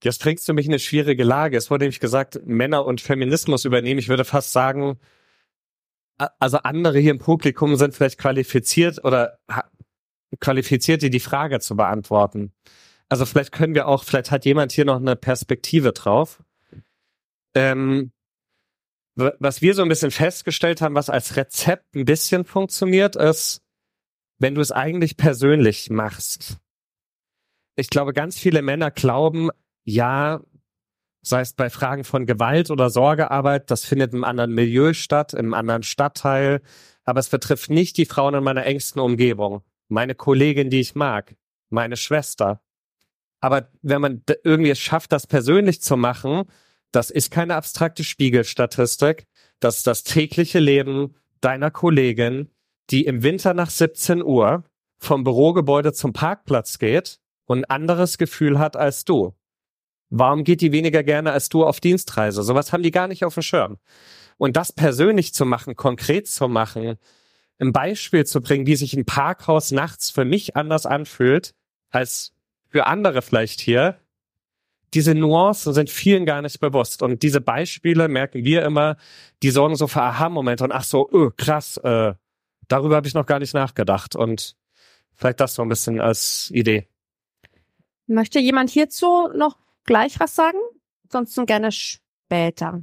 Jetzt 0.03 0.21
bringst 0.23 0.49
du 0.49 0.55
mich 0.55 0.67
in 0.67 0.73
eine 0.73 0.81
schwierige 0.81 1.25
Lage. 1.25 1.57
Es 1.57 1.71
wurde 1.71 1.85
nämlich 1.85 2.01
gesagt, 2.01 2.41
Männer 2.45 2.85
und 2.85 3.01
Feminismus 3.01 3.65
übernehmen. 3.65 3.99
Ich 3.99 4.09
würde 4.09 4.25
fast 4.25 4.53
sagen, 4.53 4.99
also 6.39 6.59
andere 6.59 6.99
hier 6.99 7.13
im 7.13 7.19
Publikum 7.19 7.77
sind 7.77 7.95
vielleicht 7.95 8.19
qualifiziert 8.19 9.05
oder 9.05 9.39
qualifiziert, 10.41 11.03
die 11.03 11.21
Frage 11.21 11.61
zu 11.61 11.77
beantworten. 11.77 12.53
Also 13.09 13.27
vielleicht 13.27 13.53
können 13.53 13.75
wir 13.75 13.87
auch, 13.87 14.05
vielleicht 14.05 14.31
hat 14.31 14.45
jemand 14.45 14.73
hier 14.73 14.85
noch 14.85 14.97
eine 14.97 15.17
Perspektive 15.17 15.93
drauf. 15.93 16.43
Ähm, 17.55 18.13
was 19.15 19.61
wir 19.61 19.75
so 19.75 19.83
ein 19.83 19.89
bisschen 19.89 20.11
festgestellt 20.11 20.81
haben, 20.81 20.95
was 20.95 21.11
als 21.11 21.37
Rezept 21.37 21.95
ein 21.95 22.07
bisschen 22.07 22.45
funktioniert, 22.45 23.15
ist, 23.15 23.63
wenn 24.39 24.55
du 24.55 24.63
es 24.63 24.73
eigentlich 24.73 25.17
persönlich 25.17 25.91
machst. 25.91 26.57
Ich 27.77 27.91
glaube, 27.91 28.13
ganz 28.15 28.39
viele 28.39 28.63
Männer 28.63 28.91
glauben, 28.91 29.51
ja, 29.85 30.41
sei 31.23 31.41
es 31.41 31.53
bei 31.53 31.71
Fragen 31.71 32.05
von 32.05 32.27
Gewalt 32.27 32.71
oder 32.71 32.91
Sorgearbeit, 32.91 33.71
das 33.71 33.85
findet 33.85 34.13
im 34.13 34.25
anderen 34.25 34.53
Milieu 34.53 34.93
statt, 34.93 35.35
im 35.35 35.55
anderen 35.55 35.83
Stadtteil, 35.83 36.61
aber 37.05 37.21
es 37.21 37.29
betrifft 37.29 37.71
nicht 37.71 37.97
die 37.97 38.07
Frauen 38.07 38.35
in 38.35 38.45
meiner 38.45 38.67
engsten 38.67 39.01
Umgebung, 39.01 39.63
meine 39.89 40.15
Kollegin, 40.15 40.71
die 40.71 40.81
ich 40.81 40.95
mag, 40.95 41.37
meine 41.71 41.97
Schwester. 41.97 42.61
Aber 43.41 43.69
wenn 43.83 44.01
man 44.01 44.23
irgendwie 44.45 44.71
es 44.71 44.79
schafft, 44.79 45.13
das 45.13 45.27
persönlich 45.27 45.83
zu 45.83 45.97
machen, 45.97 46.45
das 46.93 47.11
ist 47.11 47.31
keine 47.31 47.57
abstrakte 47.57 48.05
Spiegelstatistik, 48.05 49.27
das 49.61 49.79
ist 49.79 49.87
das 49.87 50.05
tägliche 50.05 50.59
Leben 50.59 51.15
deiner 51.41 51.71
Kollegin, 51.71 52.51
die 52.91 53.05
im 53.05 53.23
Winter 53.23 53.55
nach 53.55 53.71
17 53.71 54.23
Uhr 54.23 54.65
vom 54.99 55.25
Bürogebäude 55.25 55.93
zum 55.93 56.13
Parkplatz 56.13 56.79
geht 56.79 57.19
und 57.47 57.59
ein 57.59 57.65
anderes 57.65 58.19
Gefühl 58.19 58.59
hat 58.59 58.77
als 58.77 59.05
du. 59.05 59.35
Warum 60.15 60.45
geht 60.45 60.61
die 60.61 60.73
weniger 60.73 61.03
gerne 61.03 61.33
als 61.33 61.49
du 61.49 61.65
auf 61.65 61.81
Dienstreise? 61.81 62.43
Sowas 62.43 62.71
haben 62.71 62.83
die 62.83 62.91
gar 62.91 63.09
nicht 63.09 63.25
auf 63.25 63.33
dem 63.33 63.43
Schirm. 63.43 63.79
Und 64.37 64.59
das 64.59 64.71
persönlich 64.71 65.33
zu 65.33 65.47
machen, 65.47 65.75
konkret 65.75 66.29
zu 66.29 66.49
machen, 66.49 66.99
ein 67.59 67.73
Beispiel 67.73 68.27
zu 68.27 68.43
bringen, 68.43 68.67
wie 68.67 68.77
sich 68.77 68.93
ein 68.93 69.07
Parkhaus 69.07 69.71
nachts 69.71 70.11
für 70.11 70.27
mich 70.27 70.55
anders 70.55 70.85
anfühlt 70.85 71.55
als 71.89 72.35
für 72.69 72.87
andere 72.87 73.23
vielleicht 73.23 73.61
hier, 73.61 73.99
diese 74.93 75.15
Nuancen 75.15 75.73
sind 75.73 75.89
vielen 75.89 76.27
gar 76.27 76.43
nicht 76.43 76.61
bewusst. 76.61 77.03
Und 77.03 77.23
diese 77.23 77.41
Beispiele 77.41 78.09
merken 78.09 78.45
wir 78.45 78.67
immer, 78.67 78.99
die 79.43 79.51
sorgen 79.51 79.77
so 79.77 79.87
für 79.87 80.03
Aha-Momente 80.03 80.63
und 80.63 80.73
ach 80.73 80.85
so, 80.85 81.09
öh, 81.11 81.31
krass, 81.39 81.79
äh, 81.79 82.13
darüber 82.69 82.97
habe 82.97 83.07
ich 83.07 83.15
noch 83.15 83.25
gar 83.25 83.39
nicht 83.39 83.55
nachgedacht. 83.55 84.15
Und 84.15 84.57
vielleicht 85.15 85.41
das 85.41 85.55
so 85.55 85.63
ein 85.63 85.71
bisschen 85.71 86.03
als 86.03 86.51
Idee. 86.53 86.87
Möchte 88.07 88.41
jemand 88.41 88.69
hierzu 88.69 89.29
noch 89.35 89.57
gleich 89.85 90.19
was 90.21 90.35
sagen, 90.35 90.59
sonst 91.11 91.35
gerne 91.47 91.73
später. 91.73 92.83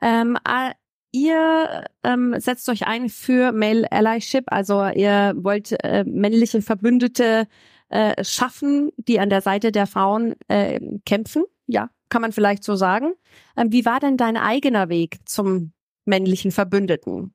Ähm, 0.00 0.38
äh, 0.46 0.72
ihr 1.12 1.84
ähm, 2.02 2.34
setzt 2.38 2.68
euch 2.68 2.86
ein 2.86 3.08
für 3.08 3.52
Male 3.52 3.90
Allyship, 3.90 4.44
also 4.46 4.86
ihr 4.86 5.34
wollt 5.36 5.72
äh, 5.84 6.04
männliche 6.04 6.62
Verbündete 6.62 7.46
äh, 7.90 8.22
schaffen, 8.24 8.92
die 8.96 9.20
an 9.20 9.30
der 9.30 9.40
Seite 9.40 9.72
der 9.72 9.86
Frauen 9.86 10.34
äh, 10.48 10.80
kämpfen. 11.04 11.44
Ja, 11.66 11.90
kann 12.08 12.22
man 12.22 12.32
vielleicht 12.32 12.64
so 12.64 12.76
sagen. 12.76 13.14
Ähm, 13.56 13.72
wie 13.72 13.84
war 13.84 14.00
denn 14.00 14.16
dein 14.16 14.36
eigener 14.36 14.88
Weg 14.88 15.18
zum 15.28 15.72
männlichen 16.04 16.52
Verbündeten? 16.52 17.34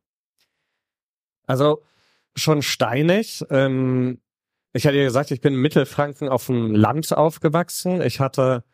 Also 1.46 1.84
schon 2.36 2.62
steinig. 2.62 3.44
Ähm, 3.50 4.22
ich 4.76 4.86
hatte 4.86 4.98
ja 4.98 5.06
gesagt, 5.06 5.32
ich 5.32 5.42
bin 5.42 5.54
in 5.54 5.62
Mittelfranken 5.62 6.28
auf 6.28 6.48
dem 6.48 6.76
Land 6.76 7.16
aufgewachsen. 7.16 8.02
Ich 8.02 8.20
hatte 8.20 8.66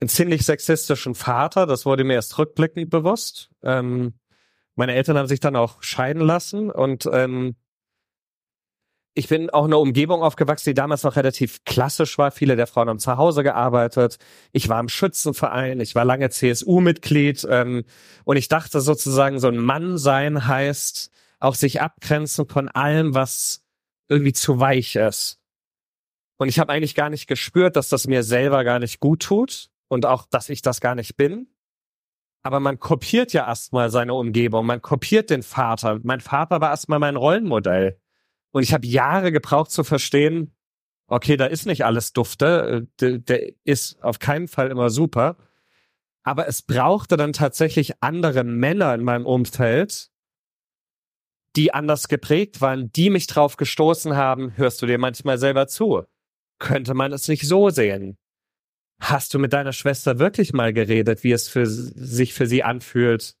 einen 0.00 0.08
ziemlich 0.08 0.44
sexistischen 0.44 1.14
Vater, 1.14 1.66
das 1.66 1.84
wurde 1.84 2.04
mir 2.04 2.14
erst 2.14 2.38
rückblickend 2.38 2.90
bewusst. 2.90 3.50
Ähm, 3.62 4.14
meine 4.76 4.94
Eltern 4.94 5.18
haben 5.18 5.28
sich 5.28 5.40
dann 5.40 5.56
auch 5.56 5.82
scheiden 5.82 6.22
lassen 6.22 6.70
und 6.70 7.08
ähm, 7.12 7.54
ich 9.16 9.28
bin 9.28 9.50
auch 9.50 9.66
in 9.66 9.72
einer 9.72 9.78
Umgebung 9.78 10.22
aufgewachsen, 10.22 10.70
die 10.70 10.74
damals 10.74 11.04
noch 11.04 11.16
relativ 11.16 11.64
klassisch 11.64 12.18
war. 12.18 12.32
Viele 12.32 12.56
der 12.56 12.66
Frauen 12.66 12.88
haben 12.88 12.98
zu 12.98 13.16
Hause 13.16 13.44
gearbeitet. 13.44 14.18
Ich 14.52 14.68
war 14.68 14.80
im 14.80 14.88
Schützenverein, 14.88 15.80
ich 15.80 15.94
war 15.94 16.04
lange 16.04 16.30
CSU-Mitglied 16.30 17.46
ähm, 17.48 17.84
und 18.24 18.36
ich 18.36 18.48
dachte 18.48 18.80
sozusagen, 18.80 19.38
so 19.38 19.48
ein 19.48 19.58
Mann 19.58 19.98
sein 19.98 20.48
heißt 20.48 21.10
auch 21.40 21.54
sich 21.54 21.80
abgrenzen 21.80 22.48
von 22.48 22.68
allem, 22.68 23.14
was 23.14 23.63
irgendwie 24.08 24.32
zu 24.32 24.60
weich 24.60 24.96
ist. 24.96 25.40
Und 26.36 26.48
ich 26.48 26.58
habe 26.58 26.72
eigentlich 26.72 26.94
gar 26.94 27.10
nicht 27.10 27.26
gespürt, 27.26 27.76
dass 27.76 27.88
das 27.88 28.06
mir 28.06 28.22
selber 28.22 28.64
gar 28.64 28.78
nicht 28.78 29.00
gut 29.00 29.22
tut 29.22 29.70
und 29.88 30.06
auch, 30.06 30.26
dass 30.28 30.48
ich 30.48 30.62
das 30.62 30.80
gar 30.80 30.94
nicht 30.94 31.16
bin. 31.16 31.48
Aber 32.42 32.60
man 32.60 32.78
kopiert 32.78 33.32
ja 33.32 33.46
erstmal 33.46 33.90
seine 33.90 34.14
Umgebung, 34.14 34.66
man 34.66 34.82
kopiert 34.82 35.30
den 35.30 35.42
Vater. 35.42 36.00
Mein 36.02 36.20
Vater 36.20 36.60
war 36.60 36.70
erstmal 36.70 36.98
mein 36.98 37.16
Rollenmodell. 37.16 37.98
Und 38.50 38.62
ich 38.62 38.74
habe 38.74 38.86
Jahre 38.86 39.32
gebraucht 39.32 39.70
zu 39.70 39.82
verstehen, 39.82 40.54
okay, 41.06 41.36
da 41.36 41.46
ist 41.46 41.66
nicht 41.66 41.84
alles 41.84 42.12
dufte, 42.12 42.86
der, 43.00 43.18
der 43.18 43.52
ist 43.64 44.02
auf 44.02 44.18
keinen 44.18 44.48
Fall 44.48 44.70
immer 44.70 44.90
super. 44.90 45.36
Aber 46.22 46.48
es 46.48 46.62
brauchte 46.62 47.16
dann 47.16 47.32
tatsächlich 47.32 48.02
andere 48.02 48.44
Männer 48.44 48.94
in 48.94 49.04
meinem 49.04 49.26
Umfeld, 49.26 50.10
die 51.56 51.72
anders 51.72 52.08
geprägt 52.08 52.60
waren, 52.60 52.90
die 52.92 53.10
mich 53.10 53.26
drauf 53.26 53.56
gestoßen 53.56 54.16
haben, 54.16 54.56
hörst 54.56 54.82
du 54.82 54.86
dir 54.86 54.98
manchmal 54.98 55.38
selber 55.38 55.66
zu. 55.66 56.04
Könnte 56.58 56.94
man 56.94 57.12
es 57.12 57.28
nicht 57.28 57.46
so 57.46 57.70
sehen? 57.70 58.16
Hast 59.00 59.34
du 59.34 59.38
mit 59.38 59.52
deiner 59.52 59.72
Schwester 59.72 60.18
wirklich 60.18 60.52
mal 60.52 60.72
geredet, 60.72 61.24
wie 61.24 61.32
es 61.32 61.48
für 61.48 61.66
sich 61.66 62.32
für 62.32 62.46
sie 62.46 62.62
anfühlt, 62.62 63.36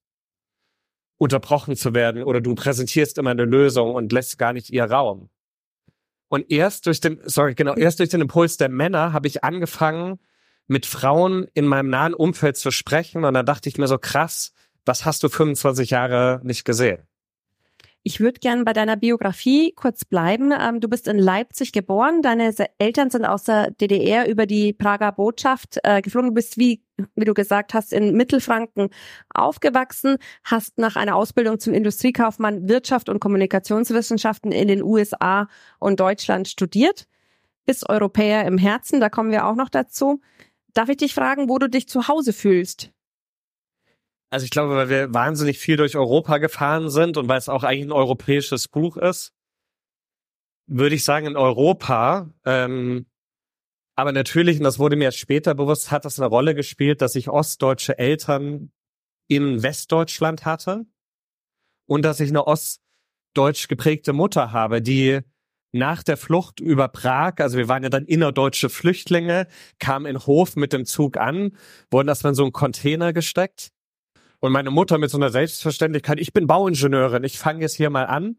unterbrochen 1.16 1.76
zu 1.76 1.94
werden 1.94 2.22
oder 2.22 2.40
du 2.40 2.54
präsentierst 2.54 3.18
immer 3.18 3.30
eine 3.30 3.44
Lösung 3.44 3.94
und 3.94 4.12
lässt 4.12 4.38
gar 4.38 4.52
nicht 4.52 4.70
ihr 4.70 4.84
Raum? 4.84 5.30
Und 6.28 6.50
erst 6.50 6.86
durch 6.86 7.00
den, 7.00 7.20
sorry, 7.24 7.54
genau, 7.54 7.74
erst 7.74 8.00
durch 8.00 8.10
den 8.10 8.20
Impuls 8.20 8.56
der 8.56 8.68
Männer 8.68 9.12
habe 9.12 9.28
ich 9.28 9.44
angefangen, 9.44 10.18
mit 10.66 10.86
Frauen 10.86 11.46
in 11.54 11.66
meinem 11.66 11.90
nahen 11.90 12.14
Umfeld 12.14 12.56
zu 12.56 12.70
sprechen. 12.70 13.24
Und 13.24 13.34
dann 13.34 13.46
dachte 13.46 13.68
ich 13.68 13.78
mir 13.78 13.86
so, 13.86 13.98
krass, 13.98 14.52
was 14.84 15.04
hast 15.04 15.22
du 15.22 15.28
25 15.28 15.90
Jahre 15.90 16.40
nicht 16.42 16.64
gesehen? 16.64 17.06
Ich 18.06 18.20
würde 18.20 18.38
gern 18.38 18.66
bei 18.66 18.74
deiner 18.74 18.98
Biografie 18.98 19.72
kurz 19.74 20.04
bleiben. 20.04 20.52
Ähm, 20.52 20.80
du 20.80 20.88
bist 20.88 21.08
in 21.08 21.18
Leipzig 21.18 21.72
geboren. 21.72 22.20
Deine 22.20 22.54
Eltern 22.76 23.08
sind 23.08 23.24
aus 23.24 23.44
der 23.44 23.70
DDR 23.70 24.28
über 24.28 24.44
die 24.44 24.74
Prager 24.74 25.10
Botschaft 25.10 25.78
äh, 25.84 26.02
geflogen. 26.02 26.28
Du 26.28 26.34
bist, 26.34 26.58
wie, 26.58 26.82
wie 27.16 27.24
du 27.24 27.32
gesagt 27.32 27.72
hast, 27.72 27.94
in 27.94 28.14
Mittelfranken 28.14 28.90
aufgewachsen, 29.30 30.18
hast 30.44 30.76
nach 30.76 30.96
einer 30.96 31.16
Ausbildung 31.16 31.58
zum 31.58 31.72
Industriekaufmann 31.72 32.68
Wirtschaft 32.68 33.08
und 33.08 33.20
Kommunikationswissenschaften 33.20 34.52
in 34.52 34.68
den 34.68 34.82
USA 34.82 35.48
und 35.78 35.98
Deutschland 35.98 36.46
studiert. 36.46 37.06
Bist 37.64 37.88
Europäer 37.88 38.44
im 38.44 38.58
Herzen, 38.58 39.00
da 39.00 39.08
kommen 39.08 39.30
wir 39.30 39.46
auch 39.46 39.56
noch 39.56 39.70
dazu. 39.70 40.20
Darf 40.74 40.90
ich 40.90 40.98
dich 40.98 41.14
fragen, 41.14 41.48
wo 41.48 41.58
du 41.58 41.70
dich 41.70 41.88
zu 41.88 42.06
Hause 42.06 42.34
fühlst? 42.34 42.93
Also 44.34 44.46
ich 44.46 44.50
glaube, 44.50 44.74
weil 44.74 44.88
wir 44.88 45.14
wahnsinnig 45.14 45.60
viel 45.60 45.76
durch 45.76 45.94
Europa 45.94 46.38
gefahren 46.38 46.90
sind 46.90 47.16
und 47.16 47.28
weil 47.28 47.38
es 47.38 47.48
auch 47.48 47.62
eigentlich 47.62 47.84
ein 47.86 47.92
europäisches 47.92 48.66
Buch 48.66 48.96
ist, 48.96 49.32
würde 50.66 50.96
ich 50.96 51.04
sagen 51.04 51.26
in 51.26 51.36
Europa. 51.36 52.34
Ähm, 52.44 53.06
aber 53.94 54.10
natürlich, 54.10 54.56
und 54.58 54.64
das 54.64 54.80
wurde 54.80 54.96
mir 54.96 55.04
erst 55.04 55.20
später 55.20 55.54
bewusst, 55.54 55.92
hat 55.92 56.04
das 56.04 56.18
eine 56.18 56.26
Rolle 56.26 56.56
gespielt, 56.56 57.00
dass 57.00 57.14
ich 57.14 57.28
ostdeutsche 57.28 57.96
Eltern 57.96 58.72
in 59.28 59.62
Westdeutschland 59.62 60.44
hatte 60.44 60.84
und 61.86 62.04
dass 62.04 62.18
ich 62.18 62.30
eine 62.30 62.44
ostdeutsch 62.44 63.68
geprägte 63.68 64.12
Mutter 64.12 64.50
habe, 64.50 64.82
die 64.82 65.20
nach 65.70 66.02
der 66.02 66.16
Flucht 66.16 66.58
über 66.58 66.88
Prag, 66.88 67.34
also 67.38 67.56
wir 67.56 67.68
waren 67.68 67.84
ja 67.84 67.88
dann 67.88 68.04
innerdeutsche 68.04 68.68
Flüchtlinge, 68.68 69.46
kamen 69.78 70.06
in 70.06 70.18
Hof 70.26 70.56
mit 70.56 70.72
dem 70.72 70.86
Zug 70.86 71.18
an, 71.18 71.56
wurden 71.88 72.08
erstmal 72.08 72.32
in 72.32 72.34
so 72.34 72.42
einen 72.42 72.52
Container 72.52 73.12
gesteckt 73.12 73.73
und 74.44 74.52
meine 74.52 74.70
Mutter 74.70 74.98
mit 74.98 75.08
so 75.08 75.16
einer 75.16 75.30
Selbstverständlichkeit, 75.30 76.20
ich 76.20 76.34
bin 76.34 76.46
Bauingenieurin, 76.46 77.24
ich 77.24 77.38
fange 77.38 77.62
jetzt 77.62 77.76
hier 77.76 77.88
mal 77.88 78.04
an. 78.04 78.36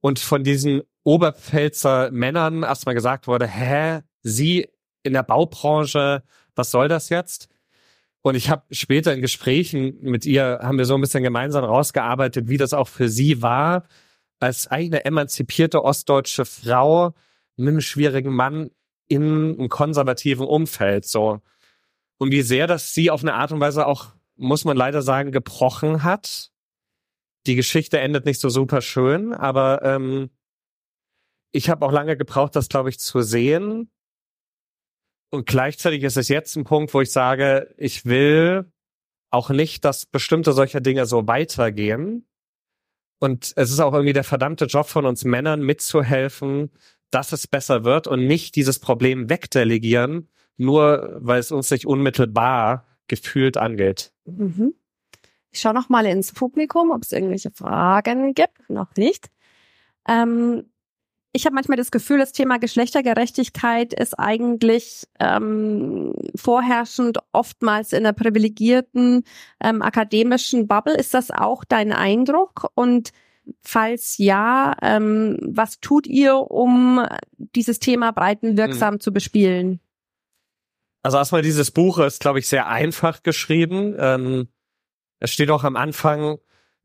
Und 0.00 0.18
von 0.18 0.42
diesen 0.42 0.82
Oberpfälzer 1.04 2.10
Männern 2.10 2.64
erstmal 2.64 2.96
gesagt 2.96 3.28
wurde, 3.28 3.46
hä, 3.46 4.00
Sie 4.24 4.66
in 5.04 5.12
der 5.12 5.22
Baubranche, 5.22 6.24
was 6.56 6.72
soll 6.72 6.88
das 6.88 7.08
jetzt? 7.08 7.48
Und 8.22 8.34
ich 8.34 8.50
habe 8.50 8.64
später 8.72 9.14
in 9.14 9.20
Gesprächen 9.20 9.96
mit 10.00 10.26
ihr, 10.26 10.58
haben 10.60 10.76
wir 10.76 10.86
so 10.86 10.96
ein 10.96 11.00
bisschen 11.00 11.22
gemeinsam 11.22 11.62
rausgearbeitet, 11.62 12.48
wie 12.48 12.56
das 12.56 12.74
auch 12.74 12.88
für 12.88 13.08
sie 13.08 13.40
war, 13.40 13.84
als 14.40 14.66
eine 14.66 15.04
emanzipierte 15.04 15.84
ostdeutsche 15.84 16.46
Frau 16.46 17.14
mit 17.54 17.68
einem 17.68 17.80
schwierigen 17.80 18.34
Mann 18.34 18.72
in 19.06 19.54
einem 19.54 19.68
konservativen 19.68 20.48
Umfeld 20.48 21.06
so. 21.06 21.42
Und 22.18 22.32
wie 22.32 22.42
sehr 22.42 22.66
das 22.66 22.92
sie 22.92 23.12
auf 23.12 23.22
eine 23.22 23.34
Art 23.34 23.52
und 23.52 23.60
Weise 23.60 23.86
auch 23.86 24.14
muss 24.36 24.64
man 24.64 24.76
leider 24.76 25.02
sagen, 25.02 25.32
gebrochen 25.32 26.02
hat. 26.02 26.50
Die 27.46 27.56
Geschichte 27.56 28.00
endet 28.00 28.24
nicht 28.24 28.40
so 28.40 28.48
super 28.48 28.80
schön, 28.80 29.32
aber 29.32 29.82
ähm, 29.82 30.30
ich 31.52 31.70
habe 31.70 31.84
auch 31.86 31.92
lange 31.92 32.16
gebraucht, 32.16 32.56
das, 32.56 32.68
glaube 32.68 32.88
ich, 32.88 32.98
zu 32.98 33.22
sehen. 33.22 33.90
Und 35.30 35.46
gleichzeitig 35.46 36.02
ist 36.02 36.16
es 36.16 36.28
jetzt 36.28 36.56
ein 36.56 36.64
Punkt, 36.64 36.94
wo 36.94 37.00
ich 37.00 37.12
sage, 37.12 37.74
ich 37.76 38.04
will 38.06 38.70
auch 39.30 39.50
nicht, 39.50 39.84
dass 39.84 40.06
bestimmte 40.06 40.52
solcher 40.52 40.80
Dinge 40.80 41.06
so 41.06 41.26
weitergehen. 41.26 42.26
Und 43.20 43.52
es 43.56 43.70
ist 43.70 43.80
auch 43.80 43.92
irgendwie 43.92 44.12
der 44.12 44.24
verdammte 44.24 44.66
Job 44.66 44.86
von 44.86 45.06
uns 45.06 45.24
Männern 45.24 45.62
mitzuhelfen, 45.62 46.70
dass 47.10 47.32
es 47.32 47.46
besser 47.46 47.84
wird 47.84 48.06
und 48.06 48.26
nicht 48.26 48.56
dieses 48.56 48.78
Problem 48.78 49.30
wegdelegieren, 49.30 50.28
nur 50.56 51.18
weil 51.20 51.40
es 51.40 51.52
uns 51.52 51.70
nicht 51.70 51.86
unmittelbar 51.86 52.86
gefühlt 53.08 53.56
angeht. 53.56 54.12
Mhm. 54.24 54.74
Ich 55.50 55.60
schaue 55.60 55.74
noch 55.74 55.88
mal 55.88 56.04
ins 56.06 56.32
Publikum, 56.32 56.90
ob 56.90 57.02
es 57.02 57.12
irgendwelche 57.12 57.50
Fragen 57.50 58.34
gibt. 58.34 58.68
Noch 58.68 58.96
nicht. 58.96 59.28
Ähm, 60.08 60.64
ich 61.32 61.46
habe 61.46 61.54
manchmal 61.54 61.76
das 61.76 61.90
Gefühl, 61.90 62.18
das 62.18 62.30
Thema 62.30 62.58
Geschlechtergerechtigkeit 62.58 63.92
ist 63.92 64.18
eigentlich 64.18 65.04
ähm, 65.18 66.14
vorherrschend 66.36 67.18
oftmals 67.32 67.92
in 67.92 67.98
einer 67.98 68.12
privilegierten 68.12 69.24
ähm, 69.60 69.82
akademischen 69.82 70.68
Bubble. 70.68 70.94
Ist 70.94 71.12
das 71.12 71.32
auch 71.32 71.64
dein 71.64 71.92
Eindruck? 71.92 72.68
Und 72.76 73.10
falls 73.62 74.16
ja, 74.18 74.76
ähm, 74.80 75.38
was 75.42 75.80
tut 75.80 76.06
ihr, 76.06 76.36
um 76.36 77.04
dieses 77.36 77.80
Thema 77.80 78.12
breitenwirksam 78.12 78.94
hm. 78.94 79.00
zu 79.00 79.12
bespielen? 79.12 79.80
Also 81.04 81.18
erstmal 81.18 81.42
dieses 81.42 81.70
Buch 81.70 81.98
ist, 81.98 82.20
glaube 82.20 82.38
ich, 82.38 82.48
sehr 82.48 82.66
einfach 82.66 83.22
geschrieben. 83.22 83.94
Ähm, 83.98 84.48
es 85.20 85.30
steht 85.32 85.50
auch 85.50 85.62
am 85.62 85.76
Anfang, 85.76 86.38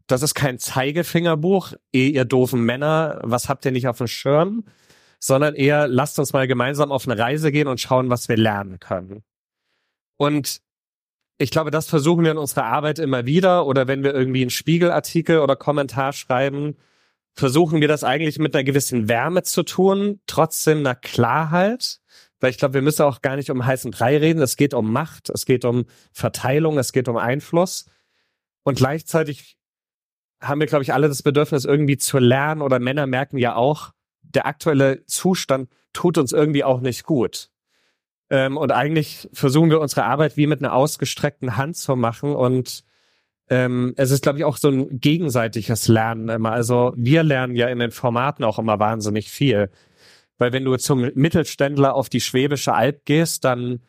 das 0.08 0.23
ist 0.23 0.36
kein 0.36 0.60
Zeigefingerbuch, 0.60 1.71
eh 1.93 2.10
ihr 2.10 2.25
doofen 2.25 2.62
Männer, 2.62 3.21
was 3.23 3.47
habt 3.47 3.63
ihr 3.63 3.71
nicht 3.71 3.88
auf 3.88 3.97
dem 3.97 4.08
Schirm, 4.08 4.65
sondern 5.21 5.55
eher 5.55 5.88
lasst 5.88 6.19
uns 6.19 6.34
mal 6.34 6.47
gemeinsam 6.47 6.91
auf 6.91 7.08
eine 7.08 7.17
Reise 7.17 7.49
gehen 7.53 7.69
und 7.69 7.79
schauen, 7.79 8.10
was 8.10 8.27
wir 8.27 8.36
lernen 8.36 8.79
können. 8.82 9.23
Und 10.17 10.60
ich 11.38 11.49
glaube, 11.49 11.71
das 11.71 11.88
versuchen 11.88 12.25
wir 12.25 12.32
in 12.32 12.38
unserer 12.38 12.65
Arbeit 12.65 12.99
immer 12.99 13.25
wieder 13.25 13.65
oder 13.65 13.88
wenn 13.88 14.03
wir 14.03 14.13
irgendwie 14.13 14.41
einen 14.41 14.49
Spiegelartikel 14.49 15.39
oder 15.39 15.55
Kommentar 15.55 16.12
schreiben, 16.12 16.75
versuchen 17.36 17.79
wir 17.79 17.88
das 17.88 18.03
eigentlich 18.03 18.38
mit 18.38 18.53
einer 18.53 18.65
gewissen 18.65 19.08
Wärme 19.08 19.43
zu 19.43 19.63
tun, 19.63 20.19
trotzdem 20.27 20.79
einer 20.79 20.95
Klarheit 20.95 22.01
weil 22.39 22.52
ich 22.52 22.58
glaube, 22.58 22.75
wir 22.75 22.82
müssen 22.82 23.04
auch 23.04 23.21
gar 23.21 23.36
nicht 23.36 23.49
um 23.49 23.65
heißen 23.65 23.91
Brei 23.91 24.17
reden. 24.17 24.41
Es 24.41 24.56
geht 24.56 24.73
um 24.73 24.91
Macht, 24.91 25.30
es 25.30 25.45
geht 25.45 25.65
um 25.65 25.86
Verteilung, 26.12 26.78
es 26.78 26.91
geht 26.93 27.08
um 27.08 27.17
Einfluss. 27.17 27.86
Und 28.63 28.78
gleichzeitig 28.78 29.58
haben 30.41 30.60
wir, 30.60 30.67
glaube 30.67 30.84
ich, 30.84 30.93
alle 30.93 31.08
das 31.08 31.21
Bedürfnis, 31.21 31.65
irgendwie 31.65 31.97
zu 31.97 32.17
lernen 32.17 32.62
oder 32.62 32.80
Männer 32.80 33.08
merken 33.08 33.38
ja 33.38 33.56
auch, 33.56 33.91
der 34.21 34.45
aktuelle 34.45 35.06
Zustand 35.06 35.69
tut 35.91 36.17
uns 36.17 36.32
irgendwie 36.32 36.63
auch 36.63 36.82
nicht 36.82 37.04
gut. 37.04 37.49
Ähm, 38.30 38.58
und 38.58 38.71
eigentlich 38.71 39.28
versuchen 39.34 39.69
wir 39.69 39.82
unsere 39.82 40.06
Arbeit 40.06 40.38
wie 40.38 40.47
mit 40.47 40.63
einer 40.63 40.73
ausgestreckten 40.73 41.58
Hand 41.58 41.78
zu 41.78 41.95
machen 41.95 42.36
und 42.36 42.84
ähm, 43.49 43.93
es 43.97 44.12
ist, 44.12 44.21
glaube 44.21 44.38
ich, 44.38 44.45
auch 44.45 44.58
so 44.58 44.69
ein 44.69 44.99
gegenseitiges 44.99 45.88
Lernen 45.88 46.30
immer. 46.30 46.52
Also 46.52 46.93
wir 46.95 47.23
lernen 47.23 47.56
ja 47.56 47.67
in 47.67 47.80
den 47.80 47.89
Formaten 47.89 48.45
auch 48.45 48.60
immer 48.60 48.80
wahnsinnig 48.80 49.32
viel. 49.32 49.71
Weil 50.39 50.52
wenn 50.54 50.65
du 50.65 50.75
zum 50.78 51.12
Mittelständler 51.13 51.93
auf 51.93 52.10
die 52.10 52.21
Schwäbische 52.21 52.73
Alb 52.73 53.06
gehst, 53.06 53.45
dann 53.45 53.82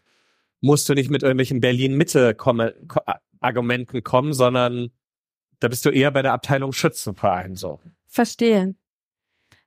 musst 0.61 0.87
du 0.89 0.95
nicht 0.95 1.11
mit 1.11 1.23
irgendwelchen 1.23 1.61
Berlin-Mitte-Argumenten 1.61 4.03
kommen, 4.03 4.33
sondern 4.35 4.91
da 5.61 5.69
bist 5.69 5.87
du 5.87 5.91
eher 5.91 6.11
bei 6.11 6.23
der 6.23 6.33
Abteilung 6.35 6.73
Schützenverein 6.73 7.55
so. 7.55 7.79
Verstehe. 8.07 8.75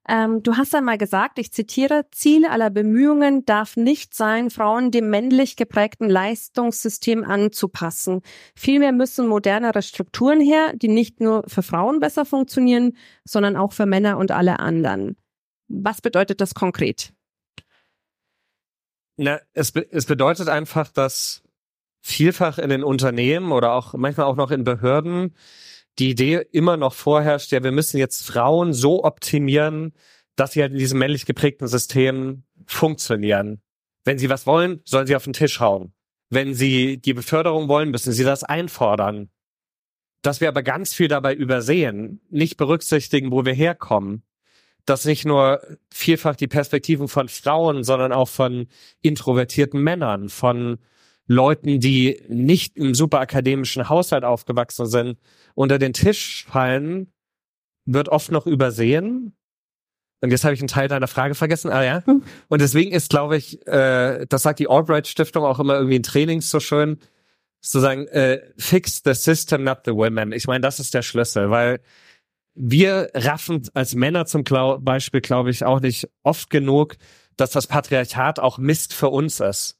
Ähm, 0.08 0.44
du 0.44 0.58
hast 0.58 0.76
einmal 0.76 0.98
gesagt, 0.98 1.40
ich 1.40 1.54
zitiere, 1.54 2.06
Ziel 2.12 2.46
aller 2.46 2.70
Bemühungen 2.70 3.46
darf 3.46 3.78
nicht 3.78 4.14
sein, 4.14 4.50
Frauen 4.50 4.92
dem 4.92 5.10
männlich 5.10 5.56
geprägten 5.56 6.10
Leistungssystem 6.10 7.24
anzupassen. 7.24 8.20
Vielmehr 8.54 8.92
müssen 8.92 9.28
modernere 9.28 9.82
Strukturen 9.82 10.42
her, 10.42 10.74
die 10.76 10.90
nicht 10.90 11.22
nur 11.22 11.46
für 11.48 11.64
Frauen 11.64 12.02
besser 12.02 12.26
funktionieren, 12.26 12.98
sondern 13.24 13.56
auch 13.56 13.72
für 13.72 13.86
Männer 13.86 14.18
und 14.18 14.32
alle 14.32 14.60
anderen. 14.60 15.16
Was 15.76 16.02
bedeutet 16.02 16.40
das 16.40 16.54
konkret? 16.54 17.14
Na, 19.18 19.40
es, 19.54 19.72
es 19.76 20.06
bedeutet 20.06 20.48
einfach, 20.48 20.90
dass 20.92 21.42
vielfach 22.02 22.60
in 22.60 22.70
den 22.70 22.84
Unternehmen 22.84 23.52
oder 23.52 23.74
auch 23.74 23.94
manchmal 23.94 24.28
auch 24.28 24.36
noch 24.36 24.52
in 24.52 24.64
Behörden 24.64 25.36
die 26.00 26.12
Idee 26.12 26.46
immer 26.52 26.78
noch 26.78 26.94
vorherrscht, 26.94 27.52
ja, 27.52 27.64
wir 27.64 27.72
müssen 27.72 27.98
jetzt 27.98 28.26
Frauen 28.26 28.74
so 28.74 29.04
optimieren, 29.04 29.94
dass 30.36 30.54
sie 30.54 30.62
halt 30.62 30.74
in 30.74 30.80
diesem 30.80 31.00
männlich 31.00 31.26
geprägten 31.26 31.68
System 31.68 32.44
funktionieren. 32.66 33.62
Wenn 34.04 34.18
sie 34.18 34.30
was 34.30 34.46
wollen, 34.48 34.82
sollen 34.86 35.08
sie 35.08 35.16
auf 35.16 35.24
den 35.24 35.34
Tisch 35.34 35.60
hauen. 35.60 35.94
Wenn 36.30 36.54
sie 36.54 36.98
die 36.98 37.14
Beförderung 37.14 37.68
wollen, 37.68 37.92
müssen 37.92 38.12
sie 38.12 38.24
das 38.24 38.44
einfordern. 38.44 39.30
dass 40.24 40.40
wir 40.42 40.48
aber 40.48 40.64
ganz 40.64 40.94
viel 40.94 41.10
dabei 41.10 41.36
übersehen, 41.36 42.22
nicht 42.30 42.58
berücksichtigen, 42.58 43.32
wo 43.32 43.46
wir 43.46 43.54
herkommen. 43.54 44.24
Dass 44.86 45.06
nicht 45.06 45.26
nur 45.26 45.62
vielfach 45.90 46.36
die 46.36 46.48
Perspektiven 46.48 47.08
von 47.08 47.30
Frauen, 47.30 47.84
sondern 47.84 48.12
auch 48.12 48.28
von 48.28 48.68
introvertierten 49.02 49.82
Männern, 49.82 50.30
von 50.30 50.80
Leuten, 51.26 51.80
die 51.80 52.22
nicht 52.28 52.76
im 52.76 52.94
super 52.94 53.20
akademischen 53.20 53.88
Haushalt 53.88 54.26
aufgewachsen 54.26 54.86
sind, 54.88 55.18
unter 55.56 55.80
den 55.80 55.94
Tisch 55.94 56.46
fallen, 56.50 57.14
wird 57.86 58.10
oft 58.10 58.32
noch 58.32 58.46
übersehen. 58.46 59.36
Und 60.22 60.32
jetzt 60.32 60.44
habe 60.44 60.54
ich 60.54 60.62
einen 60.62 60.70
Teil 60.70 60.88
deiner 60.88 61.08
Frage 61.08 61.36
vergessen. 61.36 61.70
Ah 61.70 61.84
ja. 61.84 62.06
Hm. 62.06 62.24
Und 62.48 62.62
deswegen 62.62 62.92
ist, 62.92 63.10
glaube 63.10 63.38
ich, 63.38 63.66
äh, 63.68 64.26
das 64.28 64.44
sagt 64.44 64.60
die 64.60 64.70
Albright 64.70 65.08
Stiftung 65.08 65.44
auch 65.44 65.60
immer 65.60 65.76
irgendwie 65.76 65.98
in 65.98 66.04
Trainings 66.04 66.50
so 66.50 66.60
schön, 66.60 66.98
zu 67.60 67.80
sagen, 67.80 68.08
äh, 68.08 68.42
fix 68.58 69.02
the 69.04 69.14
system, 69.14 69.64
not 69.64 69.80
the 69.86 69.94
women. 69.94 70.34
Ich 70.34 70.48
meine, 70.48 70.62
das 70.62 70.80
ist 70.80 70.94
der 70.94 71.02
Schlüssel, 71.02 71.50
weil 71.50 71.80
wir 72.56 73.10
raffen 73.14 73.68
als 73.74 73.96
Männer 73.96 74.26
zum 74.26 74.44
Beispiel, 74.44 75.22
glaube 75.22 75.50
ich, 75.50 75.64
auch 75.66 75.80
nicht 75.80 76.08
oft 76.24 76.50
genug, 76.50 76.96
dass 77.38 77.52
das 77.52 77.68
Patriarchat 77.68 78.40
auch 78.40 78.58
Mist 78.58 78.94
für 78.94 79.10
uns 79.10 79.40
ist. 79.40 79.78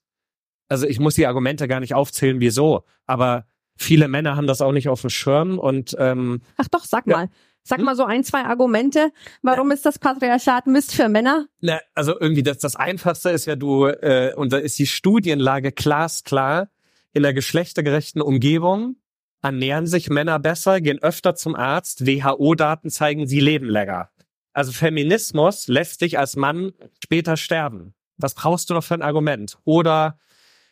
Also 0.70 0.88
ich 0.88 1.00
muss 1.00 1.16
die 1.16 1.28
Argumente 1.28 1.68
gar 1.68 1.80
nicht 1.80 1.94
aufzählen, 1.94 2.40
wieso, 2.40 2.84
aber 3.06 3.46
viele 3.76 4.08
Männer 4.08 4.36
haben 4.36 4.48
das 4.48 4.62
auch 4.62 4.72
nicht 4.72 4.90
auf 4.90 5.02
dem 5.02 5.10
Schirm 5.10 5.60
und 5.60 5.96
ähm, 6.00 6.42
Ach 6.58 6.68
doch, 6.70 6.86
sag 6.86 7.08
ja. 7.08 7.18
mal. 7.18 7.30
Sag 7.66 7.78
hm? 7.78 7.86
mal 7.86 7.96
so 7.96 8.04
ein, 8.04 8.26
zwei 8.26 8.44
Argumente. 8.44 9.12
Warum 9.42 9.72
ist 9.72 9.86
das 9.86 9.98
Patriarchat 9.98 10.68
Mist 10.68 10.94
für 10.94 11.08
Männer? 11.08 11.48
Na, 11.62 11.80
also 11.94 12.20
irgendwie 12.20 12.44
das, 12.44 12.58
das 12.58 12.76
Einfachste 12.76 13.30
ist 13.30 13.46
ja 13.46 13.56
du, 13.56 13.86
äh, 13.86 14.34
und 14.36 14.52
da 14.52 14.58
ist 14.58 14.78
die 14.80 14.88
Studienlage 14.88 15.72
glasklar, 15.72 16.70
in 17.14 17.24
der 17.24 17.34
geschlechtergerechten 17.34 18.22
Umgebung 18.22 18.98
ernähren 19.44 19.86
sich 19.86 20.10
Männer 20.10 20.40
besser, 20.40 20.82
gehen 20.82 21.00
öfter 21.02 21.36
zum 21.36 21.56
Arzt. 21.56 22.06
WHO-Daten 22.06 22.90
zeigen, 22.90 23.28
sie 23.28 23.40
leben 23.40 23.68
länger. 23.68 24.10
Also 24.54 24.72
Feminismus 24.72 25.68
lässt 25.68 26.02
dich 26.02 26.18
als 26.18 26.36
Mann 26.36 26.72
später 27.04 27.38
sterben. 27.38 27.94
Was 28.18 28.36
brauchst 28.36 28.70
du 28.70 28.74
noch 28.74 28.84
für 28.84 28.94
ein 28.94 29.02
Argument? 29.02 29.58
Oder 29.66 30.18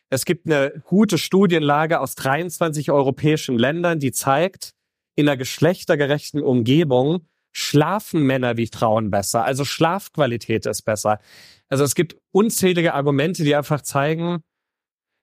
es 0.09 0.25
gibt 0.25 0.45
eine 0.45 0.81
gute 0.85 1.17
Studienlage 1.17 1.99
aus 1.99 2.15
23 2.15 2.91
europäischen 2.91 3.57
Ländern, 3.57 3.99
die 3.99 4.11
zeigt, 4.11 4.73
in 5.15 5.27
einer 5.27 5.37
geschlechtergerechten 5.37 6.41
Umgebung 6.41 7.27
schlafen 7.51 8.23
Männer 8.23 8.57
wie 8.57 8.67
Frauen 8.67 9.11
besser. 9.11 9.43
Also 9.43 9.65
Schlafqualität 9.65 10.65
ist 10.65 10.83
besser. 10.83 11.19
Also 11.67 11.83
es 11.83 11.95
gibt 11.95 12.15
unzählige 12.31 12.93
Argumente, 12.93 13.43
die 13.43 13.55
einfach 13.55 13.81
zeigen, 13.81 14.43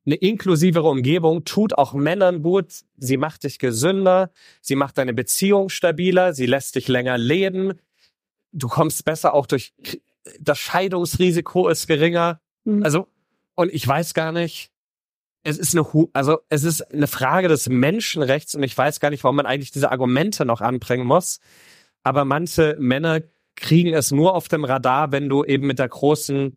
eine 0.09 0.16
inklusivere 0.16 0.88
Umgebung 0.88 1.44
tut 1.44 1.77
auch 1.77 1.92
Männern 1.92 2.42
gut. 2.42 2.81
Sie 2.97 3.18
macht 3.18 3.44
dich 3.44 3.59
gesünder, 3.59 4.31
sie 4.62 4.75
macht 4.75 4.97
deine 4.97 5.12
Beziehung 5.12 5.68
stabiler, 5.68 6.33
sie 6.33 6.47
lässt 6.47 6.77
dich 6.77 6.88
länger 6.88 7.18
leben. 7.18 7.75
Du 8.51 8.68
kommst 8.68 9.05
besser 9.05 9.35
auch 9.35 9.44
durch, 9.44 9.75
das 10.40 10.59
Scheidungsrisiko 10.59 11.68
ist 11.68 11.87
geringer. 11.87 12.40
Mhm. 12.64 12.83
Also, 12.83 13.09
und 13.55 13.71
ich 13.71 13.87
weiß 13.87 14.14
gar 14.14 14.33
nicht, 14.33 14.71
es 15.42 15.59
ist 15.59 15.77
eine, 15.77 15.87
also 16.14 16.38
es 16.49 16.64
ist 16.64 16.81
eine 16.90 17.07
Frage 17.07 17.49
des 17.49 17.68
Menschenrechts 17.68 18.55
und 18.55 18.62
ich 18.62 18.77
weiß 18.77 19.01
gar 19.01 19.11
nicht, 19.11 19.25
warum 19.25 19.37
man 19.37 19.47
eigentlich 19.47 19.73
diese 19.73 19.92
Argumente 19.92 20.47
noch 20.47 20.62
anbringen 20.62 21.07
muss. 21.07 21.38
Aber 22.03 22.25
manche 22.25 22.77
Männer 22.79 23.21
kriegen 23.57 23.92
es 23.92 24.11
nur 24.11 24.35
auf 24.35 24.49
dem 24.49 24.64
Radar, 24.64 25.12
wenn 25.12 25.29
du 25.29 25.44
eben 25.44 25.66
mit 25.66 25.79
der 25.79 25.88
großen 25.88 26.57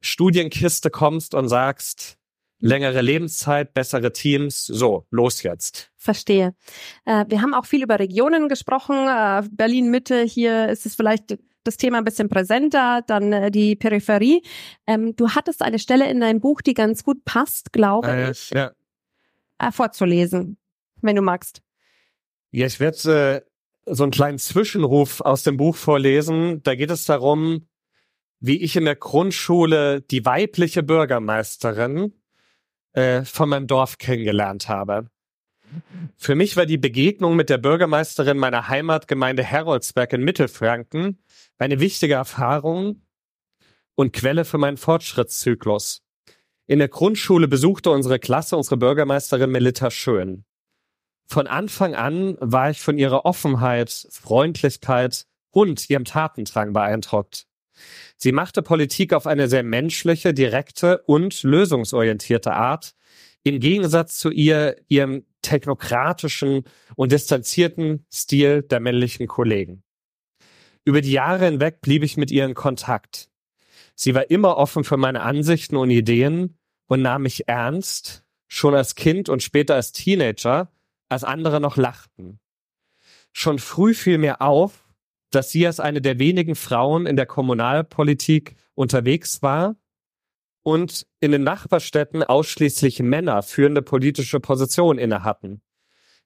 Studienkiste 0.00 0.90
kommst 0.90 1.34
und 1.34 1.48
sagst, 1.48 2.18
längere 2.60 3.00
Lebenszeit, 3.02 3.74
bessere 3.74 4.12
Teams. 4.12 4.64
So, 4.66 5.06
los 5.10 5.42
jetzt. 5.42 5.90
Verstehe. 5.96 6.54
Äh, 7.04 7.24
wir 7.28 7.42
haben 7.42 7.54
auch 7.54 7.66
viel 7.66 7.82
über 7.82 7.98
Regionen 7.98 8.48
gesprochen. 8.48 8.96
Äh, 8.96 9.42
Berlin 9.50 9.90
Mitte, 9.90 10.22
hier 10.22 10.68
ist 10.68 10.86
es 10.86 10.94
vielleicht 10.94 11.38
das 11.64 11.76
Thema 11.76 11.98
ein 11.98 12.04
bisschen 12.04 12.28
präsenter, 12.28 13.02
dann 13.06 13.32
äh, 13.32 13.50
die 13.50 13.76
Peripherie. 13.76 14.42
Ähm, 14.86 15.14
du 15.16 15.30
hattest 15.30 15.62
eine 15.62 15.78
Stelle 15.78 16.10
in 16.10 16.20
deinem 16.20 16.40
Buch, 16.40 16.60
die 16.62 16.74
ganz 16.74 17.04
gut 17.04 17.24
passt, 17.24 17.72
glaube 17.72 18.08
äh, 18.08 18.30
ich, 18.30 18.50
ja. 18.50 18.72
Äh, 19.58 19.72
vorzulesen, 19.72 20.56
wenn 21.02 21.16
du 21.16 21.22
magst. 21.22 21.62
Ja, 22.50 22.66
ich 22.66 22.80
werde 22.80 23.44
äh, 23.86 23.92
so 23.94 24.02
einen 24.04 24.12
kleinen 24.12 24.38
Zwischenruf 24.38 25.20
aus 25.20 25.42
dem 25.42 25.56
Buch 25.56 25.76
vorlesen. 25.76 26.62
Da 26.62 26.74
geht 26.74 26.90
es 26.90 27.04
darum, 27.04 27.68
wie 28.40 28.56
ich 28.62 28.76
in 28.76 28.84
der 28.84 28.96
Grundschule 28.96 30.00
die 30.00 30.24
weibliche 30.24 30.82
Bürgermeisterin 30.82 32.14
äh, 32.92 33.24
von 33.24 33.48
meinem 33.48 33.66
Dorf 33.66 33.98
kennengelernt 33.98 34.68
habe. 34.68 35.08
Für 36.16 36.34
mich 36.34 36.56
war 36.56 36.66
die 36.66 36.78
Begegnung 36.78 37.36
mit 37.36 37.50
der 37.50 37.58
Bürgermeisterin 37.58 38.38
meiner 38.38 38.68
Heimatgemeinde 38.68 39.42
Heroldsberg 39.42 40.12
in 40.14 40.22
Mittelfranken 40.22 41.22
eine 41.58 41.80
wichtige 41.80 42.14
Erfahrung 42.14 43.02
und 43.94 44.12
Quelle 44.12 44.44
für 44.44 44.58
meinen 44.58 44.76
Fortschrittszyklus. 44.76 46.02
In 46.66 46.78
der 46.78 46.88
Grundschule 46.88 47.48
besuchte 47.48 47.90
unsere 47.90 48.18
Klasse 48.18 48.56
unsere 48.56 48.76
Bürgermeisterin 48.76 49.50
Melita 49.50 49.90
Schön. 49.90 50.44
Von 51.26 51.46
Anfang 51.46 51.94
an 51.94 52.36
war 52.40 52.70
ich 52.70 52.80
von 52.80 52.96
ihrer 52.96 53.24
Offenheit, 53.26 54.06
Freundlichkeit 54.10 55.26
und 55.50 55.90
ihrem 55.90 56.04
Tatendrang 56.04 56.72
beeindruckt. 56.72 57.46
Sie 58.16 58.32
machte 58.32 58.62
Politik 58.62 59.12
auf 59.12 59.26
eine 59.26 59.48
sehr 59.48 59.62
menschliche, 59.62 60.34
direkte 60.34 61.02
und 61.06 61.42
lösungsorientierte 61.42 62.52
Art, 62.52 62.94
im 63.42 63.60
Gegensatz 63.60 64.18
zu 64.18 64.30
ihr, 64.30 64.76
ihrem 64.88 65.24
technokratischen 65.42 66.64
und 66.96 67.12
distanzierten 67.12 68.04
Stil 68.12 68.62
der 68.62 68.80
männlichen 68.80 69.26
Kollegen. 69.26 69.82
Über 70.84 71.00
die 71.00 71.12
Jahre 71.12 71.46
hinweg 71.46 71.80
blieb 71.80 72.02
ich 72.02 72.16
mit 72.16 72.30
ihr 72.30 72.44
in 72.44 72.54
Kontakt. 72.54 73.28
Sie 73.94 74.14
war 74.14 74.30
immer 74.30 74.56
offen 74.56 74.84
für 74.84 74.96
meine 74.96 75.22
Ansichten 75.22 75.76
und 75.76 75.90
Ideen 75.90 76.58
und 76.86 77.02
nahm 77.02 77.22
mich 77.22 77.48
ernst, 77.48 78.24
schon 78.46 78.74
als 78.74 78.94
Kind 78.94 79.28
und 79.28 79.42
später 79.42 79.74
als 79.74 79.92
Teenager, 79.92 80.72
als 81.08 81.24
andere 81.24 81.60
noch 81.60 81.76
lachten. 81.76 82.40
Schon 83.32 83.58
früh 83.58 83.94
fiel 83.94 84.18
mir 84.18 84.40
auf, 84.40 84.87
dass 85.30 85.50
sie 85.50 85.66
als 85.66 85.80
eine 85.80 86.00
der 86.00 86.18
wenigen 86.18 86.54
Frauen 86.54 87.06
in 87.06 87.16
der 87.16 87.26
Kommunalpolitik 87.26 88.56
unterwegs 88.74 89.42
war 89.42 89.76
und 90.62 91.06
in 91.20 91.32
den 91.32 91.44
Nachbarstädten 91.44 92.22
ausschließlich 92.22 93.00
Männer 93.00 93.42
führende 93.42 93.82
politische 93.82 94.40
Positionen 94.40 94.98
inne 94.98 95.24
hatten. 95.24 95.62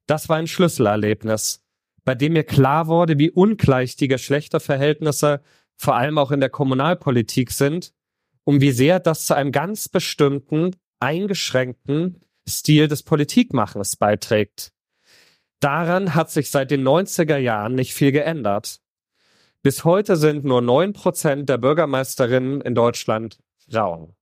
Das 0.06 0.28
war 0.28 0.36
ein 0.36 0.46
Schlüsselerlebnis, 0.46 1.64
bei 2.04 2.14
dem 2.14 2.32
mir 2.32 2.44
klar 2.44 2.86
wurde, 2.88 3.18
wie 3.18 3.30
ungleich 3.30 3.96
die 3.96 4.08
Geschlechterverhältnisse 4.08 5.42
vor 5.76 5.96
allem 5.96 6.18
auch 6.18 6.30
in 6.30 6.40
der 6.40 6.50
Kommunalpolitik 6.50 7.50
sind 7.50 7.92
und 8.44 8.60
wie 8.60 8.72
sehr 8.72 9.00
das 9.00 9.26
zu 9.26 9.34
einem 9.34 9.52
ganz 9.52 9.88
bestimmten, 9.88 10.76
eingeschränkten 11.00 12.20
Stil 12.48 12.88
des 12.88 13.02
Politikmachens 13.02 13.96
beiträgt. 13.96 14.72
Daran 15.60 16.14
hat 16.14 16.30
sich 16.30 16.50
seit 16.50 16.70
den 16.72 16.82
90er 16.82 17.36
Jahren 17.36 17.74
nicht 17.74 17.94
viel 17.94 18.10
geändert. 18.10 18.80
Bis 19.62 19.84
heute 19.84 20.16
sind 20.16 20.44
nur 20.44 20.60
neun 20.60 20.92
Prozent 20.92 21.48
der 21.48 21.56
Bürgermeisterinnen 21.56 22.60
in 22.62 22.74
Deutschland 22.74 23.38
Frauen. 23.70 24.16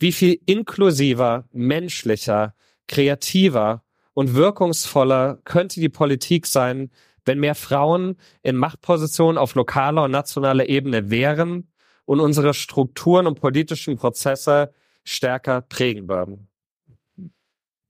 Wie 0.00 0.10
viel 0.10 0.40
inklusiver, 0.44 1.48
menschlicher, 1.52 2.54
kreativer 2.88 3.84
und 4.12 4.34
wirkungsvoller 4.34 5.40
könnte 5.44 5.78
die 5.78 5.88
Politik 5.88 6.46
sein, 6.46 6.90
wenn 7.24 7.38
mehr 7.38 7.54
Frauen 7.54 8.16
in 8.42 8.56
Machtpositionen 8.56 9.38
auf 9.38 9.54
lokaler 9.54 10.04
und 10.04 10.10
nationaler 10.10 10.68
Ebene 10.68 11.10
wären 11.10 11.70
und 12.04 12.18
unsere 12.18 12.52
Strukturen 12.52 13.28
und 13.28 13.40
politischen 13.40 13.96
Prozesse 13.96 14.72
stärker 15.04 15.60
prägen 15.60 16.08
würden. 16.08 16.48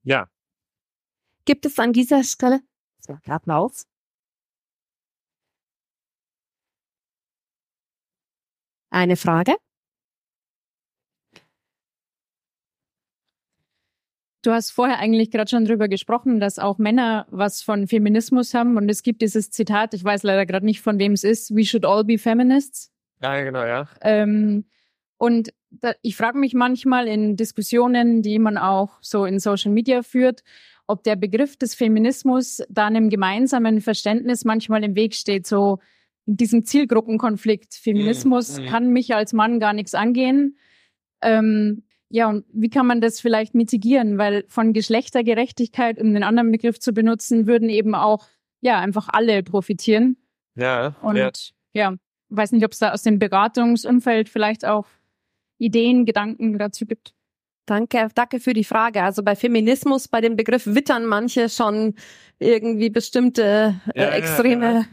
Ja. 0.03 0.29
Gibt 1.45 1.65
es 1.65 1.79
an 1.79 1.91
dieser 1.91 2.23
Stelle 2.23 2.61
Applaus? 3.25 3.87
Eine 8.97 9.15
Frage? 9.15 9.53
Du 14.43 14.51
hast 14.51 14.71
vorher 14.71 14.97
eigentlich 14.97 15.29
gerade 15.29 15.47
schon 15.51 15.65
drüber 15.65 15.87
gesprochen, 15.87 16.39
dass 16.39 16.57
auch 16.57 16.79
Männer 16.79 17.27
was 17.29 17.61
von 17.61 17.85
Feminismus 17.85 18.55
haben 18.55 18.75
und 18.75 18.89
es 18.89 19.03
gibt 19.03 19.21
dieses 19.21 19.51
Zitat, 19.51 19.93
ich 19.93 20.03
weiß 20.03 20.23
leider 20.23 20.47
gerade 20.47 20.65
nicht, 20.65 20.81
von 20.81 20.97
wem 20.97 21.11
es 21.11 21.23
ist, 21.23 21.55
we 21.55 21.63
should 21.63 21.85
all 21.85 22.03
be 22.03 22.17
feminists. 22.17 22.91
Ja, 23.21 23.39
genau, 23.43 23.65
ja. 23.65 23.87
Ähm, 24.01 24.65
und 25.17 25.53
da, 25.69 25.93
ich 26.01 26.15
frage 26.15 26.39
mich 26.39 26.55
manchmal 26.55 27.07
in 27.07 27.35
Diskussionen, 27.35 28.23
die 28.23 28.39
man 28.39 28.57
auch 28.57 28.97
so 29.01 29.25
in 29.25 29.37
Social 29.37 29.71
Media 29.71 30.01
führt, 30.01 30.43
ob 30.87 31.03
der 31.03 31.17
Begriff 31.17 31.55
des 31.55 31.75
Feminismus 31.75 32.63
da 32.67 32.87
einem 32.87 33.11
gemeinsamen 33.11 33.79
Verständnis 33.79 34.43
manchmal 34.43 34.83
im 34.83 34.95
Weg 34.95 35.13
steht, 35.13 35.45
so 35.45 35.77
diesem 36.35 36.63
Zielgruppenkonflikt. 36.63 37.73
Feminismus 37.73 38.59
mhm. 38.59 38.65
kann 38.67 38.89
mich 38.89 39.15
als 39.15 39.33
Mann 39.33 39.59
gar 39.59 39.73
nichts 39.73 39.95
angehen. 39.95 40.57
Ähm, 41.21 41.83
Ja, 42.09 42.29
und 42.29 42.45
wie 42.53 42.69
kann 42.69 42.87
man 42.87 43.01
das 43.01 43.19
vielleicht 43.19 43.53
mitigieren? 43.53 44.17
Weil 44.17 44.45
von 44.47 44.71
Geschlechtergerechtigkeit, 44.71 45.99
um 45.99 46.13
den 46.13 46.23
anderen 46.23 46.51
Begriff 46.51 46.79
zu 46.79 46.93
benutzen, 46.93 47.47
würden 47.47 47.69
eben 47.69 47.95
auch, 47.95 48.27
ja, 48.61 48.79
einfach 48.79 49.09
alle 49.11 49.43
profitieren. 49.43 50.15
Ja. 50.55 50.95
Und 51.01 51.17
ja. 51.17 51.31
ja, 51.73 51.95
weiß 52.29 52.53
nicht, 52.53 52.63
ob 52.63 52.71
es 52.71 52.79
da 52.79 52.93
aus 52.93 53.03
dem 53.03 53.19
Beratungsumfeld 53.19 54.29
vielleicht 54.29 54.65
auch 54.65 54.87
Ideen, 55.57 56.05
Gedanken 56.05 56.57
dazu 56.57 56.85
gibt. 56.85 57.13
Danke, 57.65 58.07
danke 58.15 58.39
für 58.39 58.53
die 58.53 58.63
Frage. 58.63 59.03
Also 59.03 59.21
bei 59.23 59.35
Feminismus, 59.35 60.07
bei 60.07 60.21
dem 60.21 60.37
Begriff 60.37 60.65
wittern 60.65 61.05
manche 61.05 61.49
schon 61.49 61.95
irgendwie 62.39 62.89
bestimmte 62.89 63.75
äh, 63.93 63.99
Ja, 63.99 64.09
ja, 64.09 64.09
extreme 64.11 64.73
ja. 64.73 64.85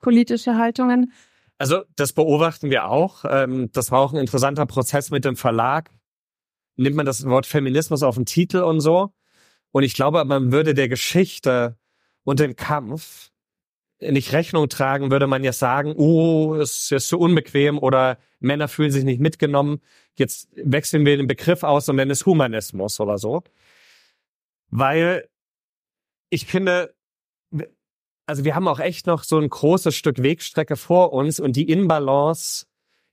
Politische 0.00 0.56
Haltungen. 0.56 1.12
Also 1.58 1.82
das 1.96 2.12
beobachten 2.12 2.70
wir 2.70 2.86
auch. 2.86 3.24
Ähm, 3.28 3.70
das 3.72 3.90
war 3.90 4.00
auch 4.00 4.12
ein 4.12 4.18
interessanter 4.18 4.66
Prozess 4.66 5.10
mit 5.10 5.24
dem 5.24 5.36
Verlag. 5.36 5.90
Nimmt 6.76 6.96
man 6.96 7.06
das 7.06 7.24
Wort 7.26 7.46
Feminismus 7.46 8.02
auf 8.02 8.14
den 8.14 8.26
Titel 8.26 8.58
und 8.58 8.80
so. 8.80 9.12
Und 9.70 9.82
ich 9.82 9.94
glaube, 9.94 10.24
man 10.24 10.52
würde 10.52 10.74
der 10.74 10.88
Geschichte 10.88 11.76
und 12.24 12.40
dem 12.40 12.56
Kampf 12.56 13.30
nicht 14.00 14.32
Rechnung 14.32 14.68
tragen, 14.68 15.10
würde 15.10 15.26
man 15.26 15.44
jetzt 15.44 15.58
sagen, 15.58 15.94
oh, 15.96 16.54
es 16.54 16.90
ist 16.90 17.08
so 17.08 17.18
unbequem 17.18 17.78
oder 17.78 18.18
Männer 18.38 18.68
fühlen 18.68 18.90
sich 18.90 19.04
nicht 19.04 19.20
mitgenommen. 19.20 19.80
Jetzt 20.16 20.48
wechseln 20.56 21.04
wir 21.04 21.16
den 21.16 21.26
Begriff 21.26 21.62
aus 21.62 21.88
und 21.88 21.96
nennen 21.96 22.10
es 22.10 22.24
Humanismus 22.24 22.98
oder 23.00 23.18
so. 23.18 23.42
Weil 24.70 25.28
ich 26.30 26.46
finde, 26.46 26.94
also 28.30 28.44
wir 28.44 28.54
haben 28.54 28.68
auch 28.68 28.78
echt 28.78 29.08
noch 29.08 29.24
so 29.24 29.38
ein 29.38 29.48
großes 29.48 29.94
Stück 29.94 30.22
Wegstrecke 30.22 30.76
vor 30.76 31.12
uns 31.12 31.40
und 31.40 31.56
die 31.56 31.68
Inbalance, 31.68 32.66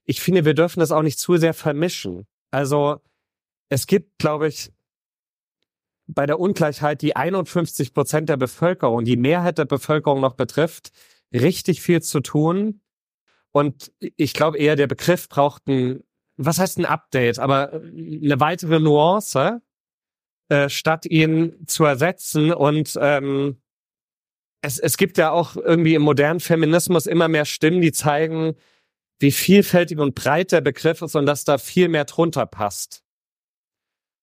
ich 0.04 0.20
finde, 0.20 0.44
wir 0.44 0.54
dürfen 0.54 0.78
das 0.78 0.92
auch 0.92 1.02
nicht 1.02 1.18
zu 1.18 1.36
sehr 1.36 1.54
vermischen. 1.54 2.28
Also 2.52 3.00
es 3.68 3.88
gibt, 3.88 4.18
glaube 4.18 4.46
ich, 4.46 4.72
bei 6.06 6.24
der 6.24 6.38
Ungleichheit, 6.38 7.02
die 7.02 7.16
51 7.16 7.92
Prozent 7.92 8.28
der 8.28 8.36
Bevölkerung, 8.36 9.04
die 9.04 9.16
Mehrheit 9.16 9.58
der 9.58 9.64
Bevölkerung 9.64 10.20
noch 10.20 10.34
betrifft, 10.34 10.92
richtig 11.34 11.82
viel 11.82 12.00
zu 12.00 12.20
tun. 12.20 12.80
Und 13.50 13.90
ich 13.98 14.34
glaube 14.34 14.58
eher, 14.58 14.76
der 14.76 14.86
Begriff 14.86 15.28
braucht 15.28 15.66
ein, 15.66 16.04
was 16.36 16.60
heißt 16.60 16.78
ein 16.78 16.86
Update, 16.86 17.40
aber 17.40 17.72
eine 17.72 18.38
weitere 18.38 18.78
Nuance, 18.78 19.62
äh, 20.48 20.68
statt 20.68 21.06
ihn 21.06 21.66
zu 21.66 21.84
ersetzen. 21.84 22.52
Und 22.52 22.96
ähm, 23.02 23.60
es, 24.62 24.78
es 24.78 24.96
gibt 24.96 25.18
ja 25.18 25.30
auch 25.30 25.56
irgendwie 25.56 25.94
im 25.94 26.02
modernen 26.02 26.40
Feminismus 26.40 27.06
immer 27.06 27.28
mehr 27.28 27.44
Stimmen, 27.44 27.80
die 27.80 27.92
zeigen, 27.92 28.54
wie 29.18 29.32
vielfältig 29.32 29.98
und 29.98 30.14
breit 30.14 30.52
der 30.52 30.60
Begriff 30.60 31.02
ist 31.02 31.16
und 31.16 31.26
dass 31.26 31.44
da 31.44 31.58
viel 31.58 31.88
mehr 31.88 32.04
drunter 32.04 32.46
passt. 32.46 33.02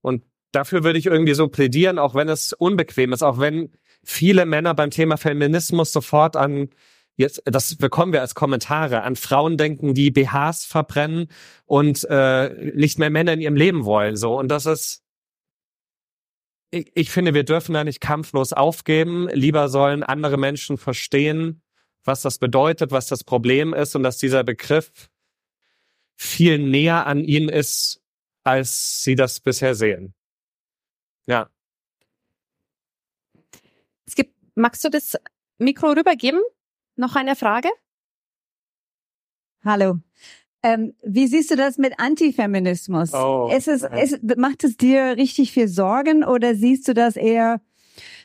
Und 0.02 0.24
dafür 0.52 0.84
würde 0.84 1.00
ich 1.00 1.06
irgendwie 1.08 1.34
so 1.34 1.48
plädieren, 1.48 2.00
auch 2.00 2.16
wenn 2.16 2.30
es 2.30 2.54
unbequem 2.54 3.14
ist, 3.14 3.24
auch 3.24 3.40
wenn 3.40 3.72
viele 4.04 4.46
Männer 4.46 4.74
beim 4.74 4.92
Thema 4.92 5.18
Feminismus 5.18 5.92
sofort 5.92 6.36
an 6.36 6.70
jetzt 7.18 7.42
das 7.46 7.76
bekommen 7.78 8.12
wir 8.12 8.22
als 8.22 8.36
Kommentare 8.36 9.04
an 9.04 9.16
Frauen 9.16 9.58
denken, 9.58 9.94
die 9.94 10.12
BHs 10.12 10.66
verbrennen 10.66 11.28
und 11.66 12.06
äh, 12.10 12.50
nicht 12.76 13.00
mehr 13.00 13.10
Männer 13.10 13.34
in 13.34 13.42
ihrem 13.42 13.56
Leben 13.56 13.86
wollen 13.86 14.18
so 14.18 14.38
und 14.38 14.50
das 14.50 14.66
ist 14.66 15.05
ich, 16.76 17.10
finde, 17.10 17.34
wir 17.34 17.44
dürfen 17.44 17.74
da 17.74 17.84
nicht 17.84 18.02
kampflos 18.02 18.52
aufgeben. 18.52 19.30
Lieber 19.30 19.70
sollen 19.70 20.04
andere 20.04 20.38
Menschen 20.38 20.78
verstehen, 20.78 21.62
was 22.04 22.22
das 22.22 22.38
bedeutet, 22.38 22.92
was 22.92 23.08
das 23.08 23.24
Problem 23.24 23.74
ist 23.74 23.96
und 23.96 24.04
dass 24.04 24.18
dieser 24.18 24.44
Begriff 24.44 25.10
viel 26.18 26.60
näher 26.60 27.08
an 27.08 27.24
ihnen 27.24 27.50
ist, 27.50 28.02
als 28.44 29.04
sie 29.04 29.16
das 29.16 29.40
bisher 29.40 29.76
sehen. 29.76 30.14
Ja. 31.28 31.50
Es 34.06 34.16
gibt, 34.16 34.36
magst 34.56 34.84
du 34.84 34.90
das 34.90 35.18
Mikro 35.58 35.92
rübergeben? 35.92 36.42
Noch 36.96 37.16
eine 37.16 37.36
Frage? 37.36 37.70
Hallo. 39.64 40.00
Ähm, 40.66 40.94
wie 41.04 41.28
siehst 41.28 41.52
du 41.52 41.56
das 41.56 41.78
mit 41.78 41.94
Antifeminismus? 42.00 43.14
Oh. 43.14 43.52
Ist 43.56 43.68
es, 43.68 43.84
ist, 43.84 44.38
macht 44.38 44.64
es 44.64 44.78
dir 44.78 45.16
richtig 45.16 45.52
viel 45.52 45.68
Sorgen 45.68 46.24
oder 46.24 46.56
siehst 46.56 46.88
du 46.88 46.96
das 46.96 47.16
eher, 47.16 47.62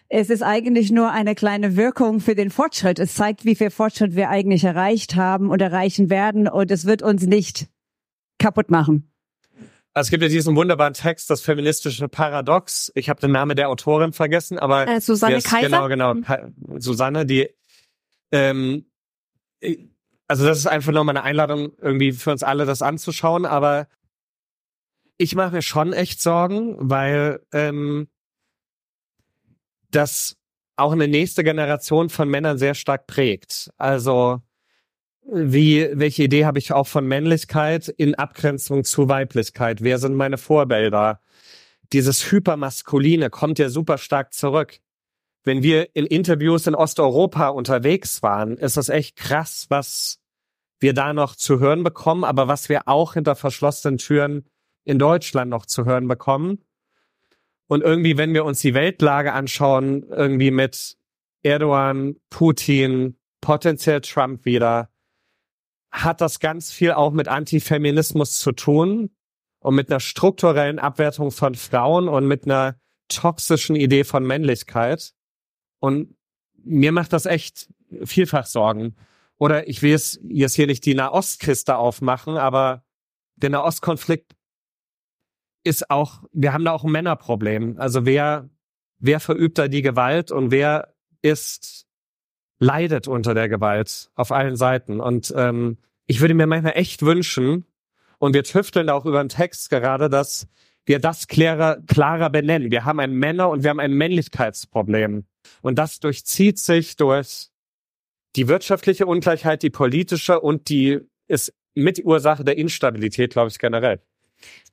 es 0.09 0.31
ist 0.31 0.43
eigentlich 0.43 0.91
nur 0.91 1.11
eine 1.11 1.35
kleine 1.35 1.77
Wirkung 1.77 2.19
für 2.19 2.35
den 2.35 2.51
Fortschritt. 2.51 2.99
Es 2.99 3.15
zeigt, 3.15 3.45
wie 3.45 3.55
viel 3.55 3.71
Fortschritt 3.71 4.17
wir 4.17 4.31
eigentlich 4.31 4.65
erreicht 4.65 5.17
haben 5.17 5.51
und 5.51 5.61
erreichen 5.61 6.09
werden 6.09 6.49
und 6.49 6.71
es 6.71 6.87
wird 6.87 7.03
uns 7.03 7.27
nicht 7.27 7.69
kaputt 8.39 8.71
machen. 8.71 9.13
Also 9.93 10.07
es 10.07 10.11
gibt 10.11 10.23
ja 10.23 10.29
diesen 10.31 10.57
wunderbaren 10.57 10.95
Text, 10.95 11.29
das 11.29 11.43
feministische 11.43 12.09
Paradox. 12.09 12.91
Ich 12.95 13.11
habe 13.11 13.21
den 13.21 13.33
Namen 13.33 13.55
der 13.55 13.69
Autorin 13.69 14.13
vergessen, 14.15 14.59
aber 14.59 14.89
Äh, 14.89 15.01
Susanne 15.03 15.43
Kaiser? 15.43 15.89
Genau, 15.89 15.89
genau. 15.89 16.15
Mhm. 16.15 16.81
Susanne, 16.81 17.27
die 17.27 17.51
ähm, 18.33 18.87
ich- 19.61 19.90
also 20.31 20.47
das 20.47 20.59
ist 20.59 20.69
einfach 20.69 20.93
nur 20.93 21.03
mal 21.03 21.11
eine 21.11 21.25
Einladung 21.25 21.73
irgendwie 21.83 22.13
für 22.13 22.31
uns 22.31 22.45
alle, 22.45 22.65
das 22.65 22.83
anzuschauen. 22.83 23.45
Aber 23.45 23.89
ich 25.17 25.35
mache 25.35 25.51
mir 25.51 25.63
schon 25.63 25.93
echt 25.93 26.23
Sorgen, 26.23 26.77
weil 26.79 27.41
ähm, 27.53 28.07
das 29.91 30.37
auch 30.77 30.93
eine 30.93 31.09
nächste 31.09 31.43
Generation 31.43 32.11
von 32.11 32.29
Männern 32.29 32.59
sehr 32.59 32.75
stark 32.75 33.09
prägt. 33.09 33.73
Also 33.77 34.41
wie, 35.23 35.91
welche 35.95 36.23
Idee 36.23 36.45
habe 36.45 36.61
ich 36.61 36.73
auch 36.73 36.87
von 36.87 37.09
Männlichkeit 37.09 37.89
in 37.89 38.15
Abgrenzung 38.15 38.85
zu 38.85 39.09
Weiblichkeit? 39.09 39.83
Wer 39.83 39.99
sind 39.99 40.15
meine 40.15 40.39
Vorbilder? 40.39 41.21
Dieses 41.93 42.31
Hypermaskuline 42.31 43.31
kommt 43.31 43.59
ja 43.59 43.69
super 43.69 43.99
stark 43.99 44.33
zurück. 44.33 44.79
Wenn 45.43 45.63
wir 45.63 45.95
in 45.95 46.07
Interviews 46.07 46.67
in 46.67 46.75
Osteuropa 46.75 47.49
unterwegs 47.49 48.23
waren, 48.23 48.57
ist 48.57 48.77
es 48.77 48.89
echt 48.89 49.17
krass, 49.17 49.67
was 49.69 50.19
wir 50.81 50.95
da 50.95 51.13
noch 51.13 51.37
zu 51.37 51.61
hören 51.61 51.83
bekommen, 51.83 52.25
aber 52.25 52.49
was 52.49 52.69
wir 52.69 52.89
auch 52.89 53.15
hinter 53.15 53.37
verschlossenen 53.37 53.99
Türen 53.99 54.47
in 54.85 54.99
Deutschland 54.99 55.51
noch 55.51 55.67
zu 55.67 55.85
hören 55.85 56.09
bekommen. 56.09 56.65
Und 57.69 57.83
irgendwie, 57.83 58.19
wenn 58.19 58.35
wir 58.35 58.45
uns 58.45 58.61
die 58.61 58.75
Weltlage 58.75 59.33
anschauen, 59.33 60.03
irgendwie 60.11 60.51
mit 60.51 60.97
Erdogan, 61.43 62.17
Putin, 62.29 63.17
potenziell 63.41 64.01
Trump 64.01 64.45
wieder, 64.45 64.91
hat 65.91 66.21
das 66.21 66.41
ganz 66.41 66.73
viel 66.73 66.93
auch 66.93 67.13
mit 67.13 67.29
Antifeminismus 67.29 68.39
zu 68.39 68.53
tun 68.53 69.11
und 69.61 69.75
mit 69.75 69.91
einer 69.91 70.01
strukturellen 70.01 70.79
Abwertung 70.79 71.31
von 71.31 71.55
Frauen 71.55 72.09
und 72.09 72.27
mit 72.27 72.45
einer 72.45 72.77
toxischen 73.09 73.77
Idee 73.77 74.05
von 74.05 74.25
Männlichkeit. 74.27 75.13
Und 75.81 76.15
mir 76.63 76.93
macht 76.93 77.13
das 77.13 77.27
echt 77.27 77.69
vielfach 78.05 78.47
Sorgen. 78.47 78.95
Oder 79.37 79.69
ich 79.69 79.83
will 79.83 79.91
jetzt, 79.91 80.21
jetzt 80.29 80.55
hier 80.55 80.67
nicht 80.67 80.85
die 80.87 80.95
Nahostkiste 80.95 81.77
aufmachen, 81.77 82.37
aber 82.37 82.85
der 83.37 83.51
Nahostkonflikt 83.51 84.37
ist 85.65 85.91
auch, 85.91 86.23
wir 86.33 86.53
haben 86.53 86.65
da 86.65 86.73
auch 86.73 86.85
ein 86.85 86.93
Männerproblem. 86.93 87.77
Also 87.79 88.07
wer, 88.07 88.49
wer 88.99 89.19
verübt 89.19 89.59
da 89.59 89.69
die 89.69 89.83
Gewalt 89.83 90.31
und 90.31 90.51
wer 90.51 90.95
ist, 91.23 91.87
leidet 92.59 93.09
unter 93.09 93.35
der 93.35 93.49
Gewalt 93.49 94.11
auf 94.15 94.31
allen 94.31 94.57
Seiten. 94.57 95.01
Und 95.01 95.33
ähm, 95.37 95.79
ich 96.07 96.21
würde 96.21 96.35
mir 96.35 96.47
manchmal 96.47 96.77
echt 96.77 97.03
wünschen, 97.03 97.65
und 98.21 98.35
wir 98.35 98.45
tüfteln 98.45 98.87
da 98.87 98.93
auch 98.93 99.07
über 99.07 99.25
den 99.25 99.31
Text 99.31 99.71
gerade, 99.71 100.11
dass 100.11 100.47
wir 100.87 100.99
das 100.99 101.29
klarer, 101.29 101.81
klarer 101.87 102.31
benennen. 102.31 102.71
Wir 102.71 102.85
haben 102.85 103.01
ein 103.01 103.13
Männer- 103.13 103.51
und 103.51 103.63
wir 103.63 103.71
haben 103.71 103.81
ein 103.81 103.93
Männlichkeitsproblem. 103.93 105.25
Und 105.63 105.79
das 105.79 106.01
durchzieht 106.01 106.59
sich 106.59 106.97
durch 106.97 107.49
die 108.37 108.49
wirtschaftliche 108.49 109.07
Ungleichheit, 109.07 109.63
die 109.63 109.71
politische 109.71 110.41
und 110.41 110.69
die 110.69 111.01
ist 111.27 111.53
mit 111.75 112.05
Ursache 112.05 112.45
der 112.45 112.59
Instabilität, 112.59 113.33
glaube 113.33 113.49
ich, 113.49 113.59
generell. 113.59 114.01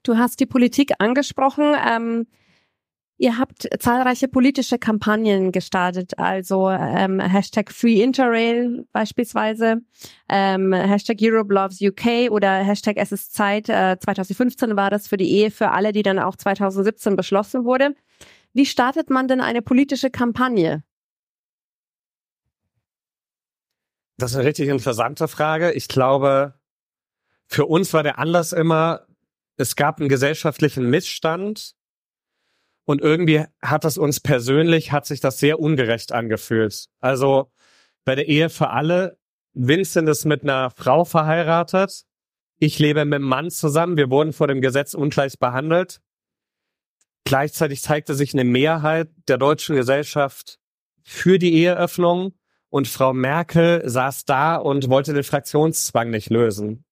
Du 0.03 0.17
hast 0.17 0.39
die 0.39 0.45
Politik 0.45 0.93
angesprochen. 0.99 1.75
Ähm, 1.87 2.27
ihr 3.17 3.37
habt 3.37 3.67
zahlreiche 3.79 4.27
politische 4.27 4.77
Kampagnen 4.77 5.51
gestartet, 5.51 6.17
also 6.17 6.69
ähm, 6.69 7.19
Hashtag 7.19 7.71
Free 7.71 8.01
Interrail 8.01 8.85
beispielsweise, 8.91 9.81
ähm, 10.29 10.73
Hashtag 10.73 11.17
Europe 11.21 11.53
Loves 11.53 11.81
UK 11.81 12.31
oder 12.31 12.51
Hashtag 12.57 12.97
Es 12.97 13.11
ist 13.11 13.33
Zeit. 13.33 13.69
Äh, 13.69 13.97
2015 13.99 14.75
war 14.75 14.89
das 14.89 15.07
für 15.07 15.17
die 15.17 15.31
Ehe 15.31 15.51
für 15.51 15.71
alle, 15.71 15.91
die 15.91 16.03
dann 16.03 16.19
auch 16.19 16.35
2017 16.35 17.15
beschlossen 17.15 17.65
wurde. 17.65 17.95
Wie 18.53 18.65
startet 18.65 19.09
man 19.09 19.27
denn 19.27 19.41
eine 19.41 19.61
politische 19.61 20.09
Kampagne? 20.09 20.83
Das 24.17 24.31
ist 24.31 24.37
eine 24.37 24.47
richtig 24.47 24.69
interessante 24.69 25.27
Frage. 25.27 25.73
Ich 25.73 25.87
glaube, 25.87 26.55
für 27.45 27.65
uns 27.65 27.93
war 27.93 28.01
der 28.03 28.17
Anlass 28.17 28.51
immer, 28.51 29.05
es 29.57 29.75
gab 29.75 29.99
einen 29.99 30.09
gesellschaftlichen 30.09 30.89
Missstand 30.89 31.76
und 32.87 33.01
irgendwie 33.01 33.43
hat 33.61 33.83
es 33.83 33.97
uns 33.97 34.21
persönlich, 34.21 34.93
hat 34.93 35.05
sich 35.05 35.19
das 35.19 35.39
sehr 35.39 35.59
ungerecht 35.59 36.13
angefühlt. 36.13 36.85
Also 37.01 37.51
bei 38.05 38.15
der 38.15 38.29
Ehe 38.29 38.49
für 38.49 38.69
alle, 38.69 39.17
Vincent 39.53 40.07
ist 40.07 40.23
mit 40.23 40.43
einer 40.43 40.69
Frau 40.69 41.03
verheiratet, 41.03 42.03
ich 42.59 42.79
lebe 42.79 43.03
mit 43.03 43.15
einem 43.15 43.27
Mann 43.27 43.51
zusammen, 43.51 43.97
wir 43.97 44.09
wurden 44.09 44.31
vor 44.31 44.47
dem 44.47 44.61
Gesetz 44.61 44.93
ungleich 44.93 45.37
behandelt. 45.37 45.99
gleichzeitig 47.25 47.81
zeigte 47.81 48.15
sich 48.15 48.33
eine 48.33 48.45
Mehrheit 48.45 49.09
der 49.27 49.37
deutschen 49.37 49.75
Gesellschaft 49.75 50.57
für 51.03 51.39
die 51.39 51.55
Eheöffnung 51.55 52.35
und 52.69 52.87
Frau 52.87 53.11
Merkel 53.11 53.81
saß 53.87 54.23
da 54.23 54.55
und 54.55 54.89
wollte 54.89 55.13
den 55.13 55.23
Fraktionszwang 55.23 56.09
nicht 56.09 56.29
lösen. 56.29 56.85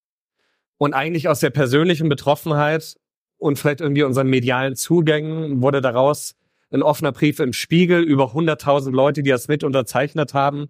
Und 0.76 0.92
eigentlich 0.92 1.28
aus 1.28 1.40
der 1.40 1.48
persönlichen 1.48 2.10
Betroffenheit 2.10 2.96
und 3.38 3.58
vielleicht 3.58 3.80
irgendwie 3.80 4.02
unseren 4.02 4.28
medialen 4.28 4.76
Zugängen 4.76 5.62
wurde 5.62 5.80
daraus 5.80 6.34
ein 6.70 6.82
offener 6.82 7.12
Brief 7.12 7.38
im 7.38 7.52
Spiegel 7.52 8.02
über 8.02 8.32
100.000 8.32 8.90
Leute, 8.90 9.22
die 9.22 9.30
das 9.30 9.48
mit 9.48 9.62
unterzeichnet 9.62 10.34
haben 10.34 10.68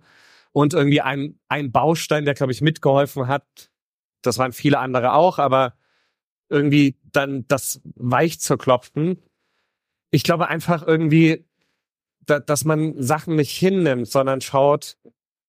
und 0.53 0.75
irgendwie 0.75 1.01
ein, 1.01 1.39
ein 1.49 1.73
Baustein, 1.73 2.25
der, 2.25 2.35
glaube 2.35 2.53
ich, 2.53 2.61
mitgeholfen 2.61 3.29
hat. 3.29 3.71
Das 4.23 4.39
waren 4.39 4.53
viele 4.53 4.79
andere 4.79 5.13
auch, 5.13 5.39
aber 5.39 5.75
irgendwie 6.49 6.97
dann 7.13 7.47
das 7.49 7.81
weich 7.95 8.41
zu 8.41 8.57
klopfen. 8.57 9.23
Ich 10.11 10.23
glaube 10.23 10.49
einfach 10.49 10.87
irgendwie, 10.87 11.47
da, 12.21 12.41
dass 12.41 12.65
man 12.65 13.01
Sachen 13.03 13.37
nicht 13.37 13.57
hinnimmt, 13.57 14.09
sondern 14.09 14.41
schaut, 14.41 14.97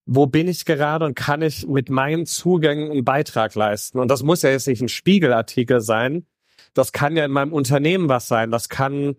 wo 0.05 0.25
bin 0.25 0.47
ich 0.47 0.65
gerade 0.65 1.05
und 1.05 1.15
kann 1.15 1.41
ich 1.41 1.67
mit 1.67 1.89
meinen 1.89 2.25
Zugängen 2.25 2.91
einen 2.91 3.03
Beitrag 3.03 3.55
leisten? 3.55 3.99
Und 3.99 4.09
das 4.09 4.23
muss 4.23 4.41
ja 4.41 4.49
jetzt 4.49 4.67
nicht 4.67 4.81
ein 4.81 4.89
Spiegelartikel 4.89 5.81
sein. 5.81 6.25
Das 6.77 6.91
kann 6.91 7.17
ja 7.17 7.25
in 7.25 7.31
meinem 7.31 7.53
Unternehmen 7.53 8.09
was 8.09 8.27
sein. 8.27 8.51
Das 8.51 8.69
kann 8.69 9.15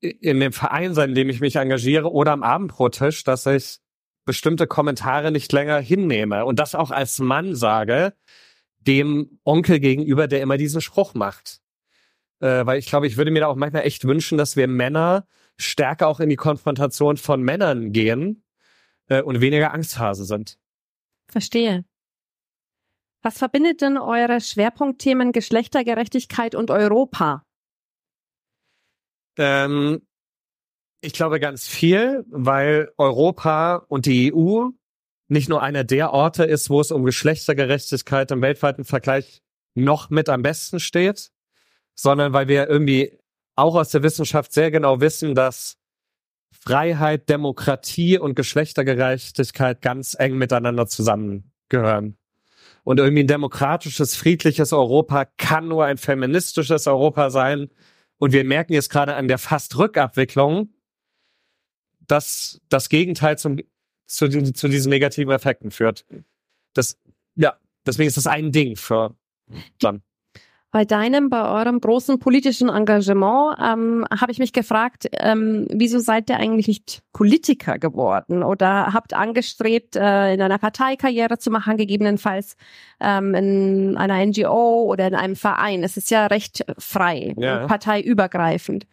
in 0.00 0.40
dem 0.40 0.52
Verein 0.52 0.94
sein, 0.94 1.10
in 1.10 1.14
dem 1.14 1.30
ich 1.30 1.40
mich 1.40 1.56
engagiere 1.56 2.12
oder 2.12 2.32
am 2.32 2.42
Abendbrottisch, 2.42 3.22
dass 3.22 3.46
ich 3.46 3.78
bestimmte 4.24 4.66
Kommentare 4.66 5.30
nicht 5.30 5.52
länger 5.52 5.78
hinnehme 5.78 6.44
und 6.44 6.58
das 6.58 6.74
auch 6.74 6.90
als 6.90 7.18
Mann 7.18 7.54
sage, 7.54 8.14
dem 8.80 9.38
Onkel 9.44 9.78
gegenüber, 9.78 10.26
der 10.26 10.42
immer 10.42 10.56
diesen 10.56 10.80
Spruch 10.80 11.14
macht. 11.14 11.60
Äh, 12.40 12.66
weil 12.66 12.78
ich 12.78 12.86
glaube, 12.86 13.06
ich 13.06 13.16
würde 13.16 13.30
mir 13.30 13.40
da 13.40 13.46
auch 13.46 13.56
manchmal 13.56 13.84
echt 13.84 14.04
wünschen, 14.04 14.38
dass 14.38 14.56
wir 14.56 14.66
Männer 14.66 15.26
stärker 15.56 16.08
auch 16.08 16.18
in 16.18 16.28
die 16.28 16.36
Konfrontation 16.36 17.16
von 17.16 17.42
Männern 17.42 17.92
gehen 17.92 18.44
äh, 19.08 19.22
und 19.22 19.40
weniger 19.40 19.72
Angsthase 19.72 20.24
sind. 20.24 20.58
Verstehe. 21.28 21.84
Was 23.22 23.38
verbindet 23.38 23.80
denn 23.80 23.98
eure 23.98 24.40
Schwerpunktthemen 24.40 25.30
Geschlechtergerechtigkeit 25.30 26.56
und 26.56 26.70
Europa? 26.70 27.44
Ähm, 29.38 30.02
ich 31.00 31.12
glaube 31.12 31.38
ganz 31.38 31.68
viel, 31.68 32.24
weil 32.28 32.92
Europa 32.98 33.76
und 33.88 34.06
die 34.06 34.34
EU 34.34 34.70
nicht 35.28 35.48
nur 35.48 35.62
einer 35.62 35.84
der 35.84 36.12
Orte 36.12 36.44
ist, 36.44 36.68
wo 36.68 36.80
es 36.80 36.90
um 36.90 37.04
Geschlechtergerechtigkeit 37.04 38.30
im 38.32 38.42
weltweiten 38.42 38.84
Vergleich 38.84 39.40
noch 39.74 40.10
mit 40.10 40.28
am 40.28 40.42
besten 40.42 40.80
steht, 40.80 41.30
sondern 41.94 42.32
weil 42.32 42.48
wir 42.48 42.68
irgendwie 42.68 43.18
auch 43.54 43.76
aus 43.76 43.90
der 43.90 44.02
Wissenschaft 44.02 44.52
sehr 44.52 44.70
genau 44.70 45.00
wissen, 45.00 45.34
dass 45.34 45.76
Freiheit, 46.52 47.28
Demokratie 47.28 48.18
und 48.18 48.34
Geschlechtergerechtigkeit 48.34 49.80
ganz 49.80 50.14
eng 50.18 50.36
miteinander 50.36 50.86
zusammengehören. 50.86 52.18
Und 52.84 52.98
irgendwie 52.98 53.22
ein 53.22 53.28
demokratisches, 53.28 54.16
friedliches 54.16 54.72
Europa 54.72 55.24
kann 55.36 55.68
nur 55.68 55.84
ein 55.84 55.98
feministisches 55.98 56.86
Europa 56.86 57.30
sein, 57.30 57.70
und 58.22 58.32
wir 58.32 58.44
merken 58.44 58.72
jetzt 58.72 58.88
gerade 58.88 59.16
an 59.16 59.26
der 59.26 59.38
fast 59.38 59.76
Rückabwicklung, 59.76 60.72
dass 62.06 62.60
das 62.68 62.88
Gegenteil 62.88 63.36
zum, 63.36 63.58
zu, 64.06 64.28
zu 64.52 64.68
diesen 64.68 64.90
negativen 64.90 65.32
Effekten 65.32 65.72
führt. 65.72 66.06
Das, 66.72 67.00
ja, 67.34 67.58
deswegen 67.84 68.06
ist 68.06 68.16
das 68.16 68.28
ein 68.28 68.52
Ding 68.52 68.76
für 68.76 69.16
dann 69.80 70.04
bei 70.72 70.86
deinem, 70.86 71.28
bei 71.28 71.46
eurem 71.46 71.80
großen 71.80 72.18
politischen 72.18 72.70
Engagement 72.70 73.58
ähm, 73.62 74.06
habe 74.10 74.32
ich 74.32 74.38
mich 74.38 74.54
gefragt, 74.54 75.06
ähm, 75.12 75.66
wieso 75.70 75.98
seid 75.98 76.30
ihr 76.30 76.38
eigentlich 76.38 76.66
nicht 76.66 77.02
Politiker 77.12 77.78
geworden 77.78 78.42
oder 78.42 78.94
habt 78.94 79.12
angestrebt, 79.12 79.96
äh, 79.96 80.32
in 80.32 80.40
einer 80.40 80.56
Partei 80.56 80.96
Karriere 80.96 81.36
zu 81.36 81.50
machen, 81.50 81.76
gegebenenfalls 81.76 82.56
ähm, 83.00 83.34
in 83.34 83.98
einer 83.98 84.24
NGO 84.24 84.84
oder 84.84 85.06
in 85.06 85.14
einem 85.14 85.36
Verein. 85.36 85.84
Es 85.84 85.98
ist 85.98 86.10
ja 86.10 86.26
recht 86.26 86.64
frei, 86.78 87.34
ja. 87.36 87.66
parteiübergreifend. 87.66 88.86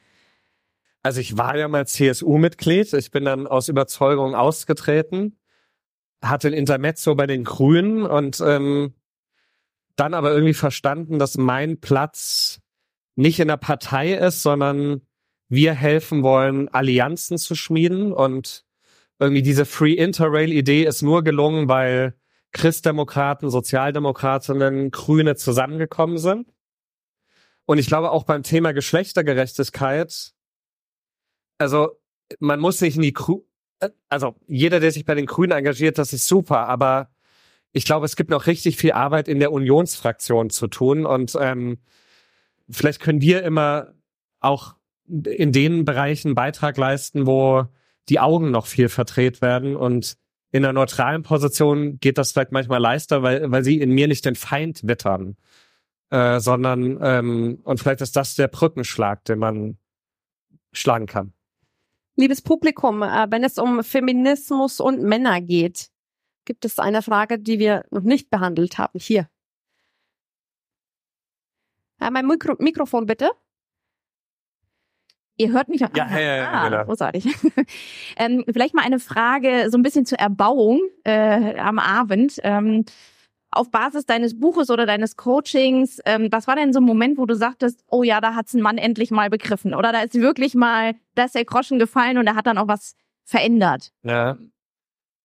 Also 1.01 1.21
ich 1.21 1.37
war 1.37 1.57
ja 1.57 1.69
mal 1.69 1.87
CSU-Mitglied. 1.87 2.91
Ich 2.91 3.09
bin 3.11 3.23
dann 3.23 3.47
aus 3.47 3.69
Überzeugung 3.69 4.35
ausgetreten, 4.35 5.37
hatte 6.21 6.49
ein 6.49 6.53
Intermezzo 6.53 7.15
bei 7.15 7.25
den 7.25 7.45
Grünen 7.45 8.05
und 8.05 8.43
ähm, 8.45 8.95
dann 9.99 10.13
aber 10.13 10.31
irgendwie 10.31 10.53
verstanden, 10.53 11.19
dass 11.19 11.37
mein 11.37 11.79
Platz 11.79 12.59
nicht 13.15 13.39
in 13.39 13.47
der 13.47 13.57
Partei 13.57 14.13
ist, 14.13 14.41
sondern 14.41 15.01
wir 15.49 15.73
helfen 15.73 16.23
wollen, 16.23 16.69
Allianzen 16.69 17.37
zu 17.37 17.55
schmieden 17.55 18.13
und 18.13 18.65
irgendwie 19.19 19.41
diese 19.41 19.65
Free 19.65 19.93
Interrail-Idee 19.93 20.85
ist 20.85 21.01
nur 21.01 21.23
gelungen, 21.23 21.67
weil 21.67 22.15
Christdemokraten, 22.51 23.49
Sozialdemokratinnen, 23.49 24.91
Grüne 24.91 25.35
zusammengekommen 25.35 26.17
sind. 26.17 26.53
Und 27.65 27.77
ich 27.77 27.87
glaube 27.87 28.11
auch 28.11 28.23
beim 28.23 28.43
Thema 28.43 28.71
Geschlechtergerechtigkeit, 28.71 30.33
also 31.57 31.99
man 32.39 32.59
muss 32.59 32.79
sich 32.79 32.95
in 32.95 33.01
die, 33.01 33.13
Grü 33.13 33.41
also 34.07 34.35
jeder, 34.47 34.79
der 34.79 34.91
sich 34.91 35.05
bei 35.05 35.15
den 35.15 35.25
Grünen 35.25 35.51
engagiert, 35.51 35.97
das 35.97 36.13
ist 36.13 36.27
super, 36.27 36.67
aber 36.67 37.11
ich 37.71 37.85
glaube, 37.85 38.05
es 38.05 38.15
gibt 38.15 38.29
noch 38.29 38.47
richtig 38.47 38.77
viel 38.77 38.93
Arbeit 38.93 39.27
in 39.27 39.39
der 39.39 39.51
Unionsfraktion 39.51 40.49
zu 40.49 40.67
tun 40.67 41.05
und 41.05 41.37
ähm, 41.39 41.77
vielleicht 42.69 42.99
können 42.99 43.21
wir 43.21 43.43
immer 43.43 43.93
auch 44.39 44.75
in 45.07 45.51
den 45.51 45.85
Bereichen 45.85 46.35
Beitrag 46.35 46.77
leisten, 46.77 47.25
wo 47.25 47.65
die 48.09 48.19
Augen 48.19 48.51
noch 48.51 48.65
viel 48.65 48.89
verdreht 48.89 49.41
werden 49.41 49.75
und 49.75 50.17
in 50.51 50.65
einer 50.65 50.73
neutralen 50.73 51.21
Position 51.21 51.99
geht 51.99 52.17
das 52.17 52.31
vielleicht 52.31 52.51
manchmal 52.51 52.81
leichter, 52.81 53.21
weil, 53.21 53.51
weil 53.51 53.63
sie 53.63 53.79
in 53.79 53.91
mir 53.91 54.07
nicht 54.07 54.25
den 54.25 54.35
Feind 54.35 54.87
wittern, 54.87 55.37
äh, 56.09 56.39
sondern 56.39 56.97
ähm, 57.01 57.59
und 57.63 57.79
vielleicht 57.79 58.01
ist 58.01 58.15
das 58.15 58.35
der 58.35 58.47
Brückenschlag, 58.47 59.23
den 59.25 59.37
man 59.37 59.77
schlagen 60.71 61.05
kann. 61.05 61.33
Liebes 62.15 62.41
Publikum, 62.41 63.03
äh, 63.03 63.27
wenn 63.29 63.43
es 63.43 63.59
um 63.59 63.83
Feminismus 63.83 64.79
und 64.79 65.03
Männer 65.03 65.39
geht, 65.39 65.89
gibt 66.49 66.65
es 66.65 66.79
eine 66.79 67.03
Frage, 67.03 67.37
die 67.37 67.59
wir 67.59 67.85
noch 67.91 68.01
nicht 68.01 68.31
behandelt 68.31 68.79
haben. 68.79 68.97
Hier. 68.99 69.29
Ja, 72.01 72.09
mein 72.09 72.25
Mikro 72.25 72.55
Mikrofon 72.57 73.05
bitte. 73.05 73.29
Ihr 75.37 75.51
hört 75.51 75.69
mich. 75.69 75.81
Ja, 75.81 75.91
ja, 75.93 76.09
ja, 76.09 76.35
ja 76.37 76.51
ah, 76.51 76.69
genau. 76.69 76.85
großartig. 76.85 77.27
ähm, 78.17 78.43
vielleicht 78.51 78.73
mal 78.73 78.83
eine 78.83 78.97
Frage 78.97 79.69
so 79.69 79.77
ein 79.77 79.83
bisschen 79.83 80.07
zur 80.07 80.17
Erbauung 80.17 80.81
äh, 81.03 81.55
am 81.59 81.77
Abend. 81.77 82.39
Ähm, 82.41 82.83
auf 83.51 83.69
Basis 83.69 84.07
deines 84.07 84.39
Buches 84.39 84.71
oder 84.71 84.87
deines 84.87 85.17
Coachings, 85.17 85.99
ähm, 86.05 86.29
was 86.31 86.47
war 86.47 86.55
denn 86.55 86.73
so 86.73 86.79
ein 86.79 86.85
Moment, 86.85 87.19
wo 87.19 87.27
du 87.27 87.35
sagtest, 87.35 87.83
oh 87.89 88.01
ja, 88.01 88.21
da 88.21 88.33
hat's 88.33 88.55
ein 88.55 88.61
Mann 88.61 88.79
endlich 88.79 89.11
mal 89.11 89.29
begriffen 89.29 89.75
oder 89.75 89.91
da 89.91 90.01
ist 90.01 90.15
wirklich 90.15 90.55
mal, 90.55 90.95
da 91.13 91.25
ist 91.25 91.35
der 91.35 91.45
Groschen 91.45 91.77
gefallen 91.77 92.17
und 92.17 92.25
er 92.25 92.35
hat 92.35 92.47
dann 92.47 92.57
auch 92.57 92.67
was 92.67 92.95
verändert? 93.23 93.91
Ja, 94.03 94.37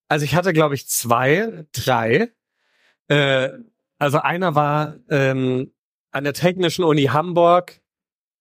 also 0.09 0.25
ich 0.25 0.35
hatte, 0.35 0.53
glaube 0.53 0.75
ich, 0.75 0.87
zwei, 0.88 1.67
drei. 1.73 2.33
Äh, 3.09 3.51
also 3.99 4.19
einer 4.19 4.55
war 4.55 4.97
ähm, 5.09 5.73
an 6.11 6.25
der 6.25 6.35
Technischen 6.35 6.85
Uni 6.85 7.05
Hamburg. 7.05 7.81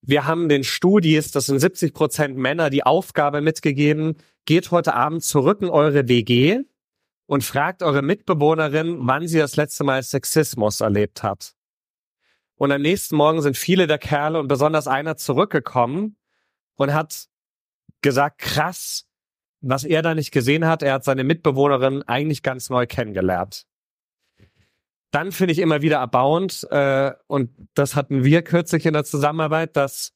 Wir 0.01 0.25
haben 0.25 0.49
den 0.49 0.63
Studis, 0.63 1.31
das 1.31 1.45
sind 1.45 1.59
70 1.59 1.93
Prozent 1.93 2.37
Männer, 2.37 2.69
die 2.69 2.83
Aufgabe 2.83 3.41
mitgegeben, 3.41 4.17
geht 4.45 4.71
heute 4.71 4.93
Abend 4.93 5.23
zurück 5.23 5.61
in 5.61 5.69
eure 5.69 6.07
WG 6.09 6.59
und 7.25 7.43
fragt 7.43 7.81
eure 7.83 8.01
Mitbewohnerin, 8.01 8.97
wann 8.99 9.27
sie 9.27 9.39
das 9.39 9.55
letzte 9.55 9.83
Mal 9.83 10.03
Sexismus 10.03 10.81
erlebt 10.81 11.23
hat. 11.23 11.55
Und 12.55 12.71
am 12.71 12.81
nächsten 12.81 13.15
Morgen 13.15 13.41
sind 13.41 13.57
viele 13.57 13.87
der 13.87 13.97
Kerle 13.97 14.39
und 14.39 14.47
besonders 14.47 14.87
einer 14.87 15.17
zurückgekommen 15.17 16.17
und 16.75 16.93
hat 16.93 17.27
gesagt, 18.01 18.39
krass, 18.39 19.07
was 19.63 19.85
er 19.85 20.01
da 20.01 20.13
nicht 20.13 20.31
gesehen 20.31 20.67
hat, 20.67 20.83
er 20.83 20.93
hat 20.93 21.05
seine 21.05 21.23
Mitbewohnerin 21.23 22.03
eigentlich 22.03 22.43
ganz 22.43 22.69
neu 22.69 22.85
kennengelernt. 22.85 23.65
Dann 25.11 25.31
finde 25.31 25.53
ich 25.53 25.59
immer 25.59 25.81
wieder 25.81 25.97
erbauend, 25.97 26.67
äh, 26.69 27.13
und 27.27 27.51
das 27.73 27.95
hatten 27.95 28.23
wir 28.23 28.41
kürzlich 28.41 28.85
in 28.85 28.93
der 28.93 29.05
Zusammenarbeit, 29.05 29.77
dass 29.77 30.13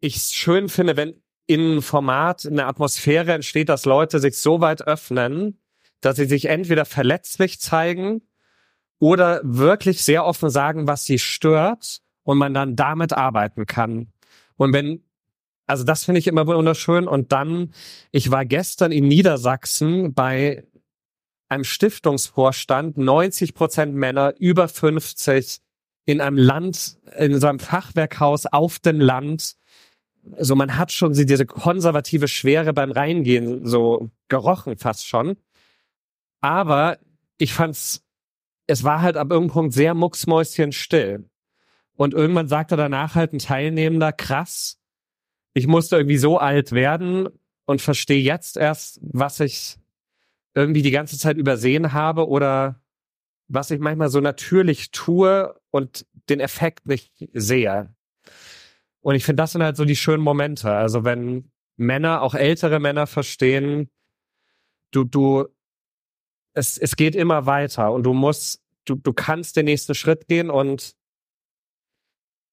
ich 0.00 0.16
es 0.16 0.32
schön 0.32 0.68
finde, 0.68 0.96
wenn 0.96 1.22
in 1.46 1.60
einem 1.60 1.82
Format 1.82 2.46
eine 2.46 2.66
Atmosphäre 2.66 3.32
entsteht, 3.32 3.68
dass 3.68 3.84
Leute 3.84 4.20
sich 4.20 4.38
so 4.38 4.60
weit 4.60 4.82
öffnen, 4.82 5.60
dass 6.00 6.16
sie 6.16 6.24
sich 6.24 6.46
entweder 6.46 6.84
verletzlich 6.84 7.60
zeigen 7.60 8.22
oder 8.98 9.40
wirklich 9.44 10.02
sehr 10.02 10.24
offen 10.24 10.50
sagen, 10.50 10.86
was 10.86 11.04
sie 11.04 11.18
stört 11.18 12.00
und 12.22 12.38
man 12.38 12.54
dann 12.54 12.74
damit 12.74 13.12
arbeiten 13.12 13.66
kann. 13.66 14.12
Und 14.56 14.72
wenn 14.72 15.05
also 15.66 15.84
das 15.84 16.04
finde 16.04 16.20
ich 16.20 16.26
immer 16.26 16.46
wunderschön. 16.46 17.08
Und 17.08 17.32
dann, 17.32 17.72
ich 18.12 18.30
war 18.30 18.44
gestern 18.44 18.92
in 18.92 19.08
Niedersachsen 19.08 20.14
bei 20.14 20.64
einem 21.48 21.64
Stiftungsvorstand, 21.64 22.96
90 22.96 23.54
Prozent 23.54 23.94
Männer, 23.94 24.34
über 24.38 24.68
50, 24.68 25.60
in 26.06 26.20
einem 26.20 26.38
Land, 26.38 26.98
in 27.16 27.38
so 27.40 27.48
einem 27.48 27.58
Fachwerkhaus 27.58 28.46
auf 28.46 28.78
dem 28.78 29.00
Land. 29.00 29.56
so 30.38 30.56
man 30.56 30.76
hat 30.76 30.92
schon 30.92 31.12
diese 31.12 31.46
konservative 31.46 32.28
Schwere 32.28 32.72
beim 32.72 32.92
Reingehen 32.92 33.66
so 33.66 34.10
gerochen 34.28 34.76
fast 34.76 35.06
schon. 35.06 35.36
Aber 36.40 36.98
ich 37.38 37.52
fand's, 37.52 38.04
es 38.66 38.84
war 38.84 39.02
halt 39.02 39.16
ab 39.16 39.30
irgendeinem 39.30 39.52
Punkt 39.52 39.74
sehr 39.74 39.94
mucksmäuschen 39.94 40.72
still. 40.72 41.28
Und 41.96 42.14
irgendwann 42.14 42.48
sagte 42.48 42.76
danach 42.76 43.14
halt 43.14 43.32
ein 43.32 43.38
Teilnehmender, 43.38 44.12
krass, 44.12 44.78
ich 45.56 45.66
musste 45.66 45.96
irgendwie 45.96 46.18
so 46.18 46.36
alt 46.36 46.72
werden 46.72 47.30
und 47.64 47.80
verstehe 47.80 48.20
jetzt 48.20 48.58
erst, 48.58 49.00
was 49.02 49.40
ich 49.40 49.78
irgendwie 50.54 50.82
die 50.82 50.90
ganze 50.90 51.18
Zeit 51.18 51.38
übersehen 51.38 51.94
habe 51.94 52.28
oder 52.28 52.82
was 53.48 53.70
ich 53.70 53.80
manchmal 53.80 54.10
so 54.10 54.20
natürlich 54.20 54.90
tue 54.90 55.58
und 55.70 56.04
den 56.28 56.40
Effekt 56.40 56.86
nicht 56.86 57.10
sehe. 57.32 57.94
Und 59.00 59.14
ich 59.14 59.24
finde, 59.24 59.42
das 59.42 59.52
sind 59.52 59.62
halt 59.62 59.78
so 59.78 59.86
die 59.86 59.96
schönen 59.96 60.22
Momente. 60.22 60.70
Also 60.70 61.04
wenn 61.04 61.50
Männer, 61.78 62.20
auch 62.20 62.34
ältere 62.34 62.78
Männer 62.78 63.06
verstehen, 63.06 63.88
du, 64.90 65.04
du, 65.04 65.46
es, 66.52 66.76
es 66.76 66.96
geht 66.96 67.14
immer 67.14 67.46
weiter 67.46 67.94
und 67.94 68.02
du 68.02 68.12
musst, 68.12 68.62
du, 68.84 68.96
du 68.96 69.14
kannst 69.14 69.56
den 69.56 69.64
nächsten 69.64 69.94
Schritt 69.94 70.28
gehen 70.28 70.50
und 70.50 70.94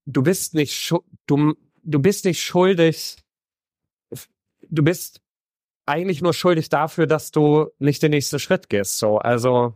du 0.06 0.24
bist 0.24 0.54
nicht, 0.54 0.89
du, 1.26 1.54
du 1.84 2.00
bist 2.00 2.26
nicht 2.26 2.42
schuldig, 2.42 3.18
du 4.70 4.84
bist 4.84 5.22
eigentlich 5.86 6.22
nur 6.22 6.34
schuldig 6.34 6.70
dafür, 6.70 7.08
dass 7.08 7.32
du 7.32 7.68
nicht 7.80 8.02
den 8.02 8.12
nächsten 8.12 8.40
Schritt 8.40 8.70
gehst. 8.70 9.00
So, 9.00 9.18
also 9.18 9.74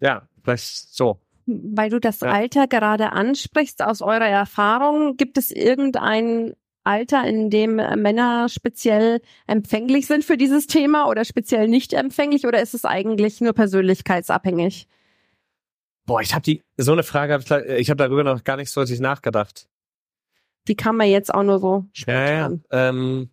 ja, 0.00 0.28
vielleicht 0.42 0.94
so. 0.94 1.20
Weil 1.46 1.90
du 1.90 1.98
das 1.98 2.20
Ja. 2.20 2.30
Alter 2.30 2.66
gerade 2.66 3.12
ansprichst, 3.12 3.82
aus 3.82 4.02
eurer 4.02 4.28
Erfahrung, 4.28 5.16
gibt 5.16 5.38
es 5.38 5.50
irgendein 5.50 6.54
Alter, 6.84 7.26
in 7.26 7.50
dem 7.50 7.78
äh, 7.78 7.96
Männer 7.96 8.48
speziell 8.48 9.20
empfänglich 9.46 10.06
sind 10.06 10.24
für 10.24 10.36
dieses 10.36 10.66
Thema 10.66 11.08
oder 11.08 11.24
speziell 11.24 11.68
nicht 11.68 11.92
empfänglich 11.92 12.46
oder 12.46 12.62
ist 12.62 12.74
es 12.74 12.84
eigentlich 12.84 13.40
nur 13.40 13.52
persönlichkeitsabhängig? 13.52 14.88
Boah, 16.06 16.22
ich 16.22 16.32
habe 16.32 16.42
die 16.42 16.62
so 16.78 16.92
eine 16.92 17.02
Frage, 17.02 17.76
ich 17.76 17.90
habe 17.90 17.98
darüber 17.98 18.24
noch 18.24 18.42
gar 18.44 18.56
nicht 18.56 18.70
so 18.70 18.80
richtig 18.80 19.00
nachgedacht. 19.00 19.68
Die 20.68 20.76
kann 20.76 20.96
man 20.96 21.08
jetzt 21.08 21.32
auch 21.34 21.42
nur 21.42 21.58
so 21.58 21.86
Ja, 21.94 22.30
ja. 22.30 22.44
spontan. 22.46 22.64
Ähm, 22.70 23.30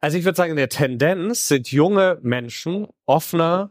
also 0.00 0.18
ich 0.18 0.24
würde 0.24 0.36
sagen, 0.36 0.50
in 0.50 0.56
der 0.56 0.68
Tendenz 0.68 1.46
sind 1.48 1.70
junge 1.70 2.18
Menschen 2.22 2.88
offener, 3.06 3.70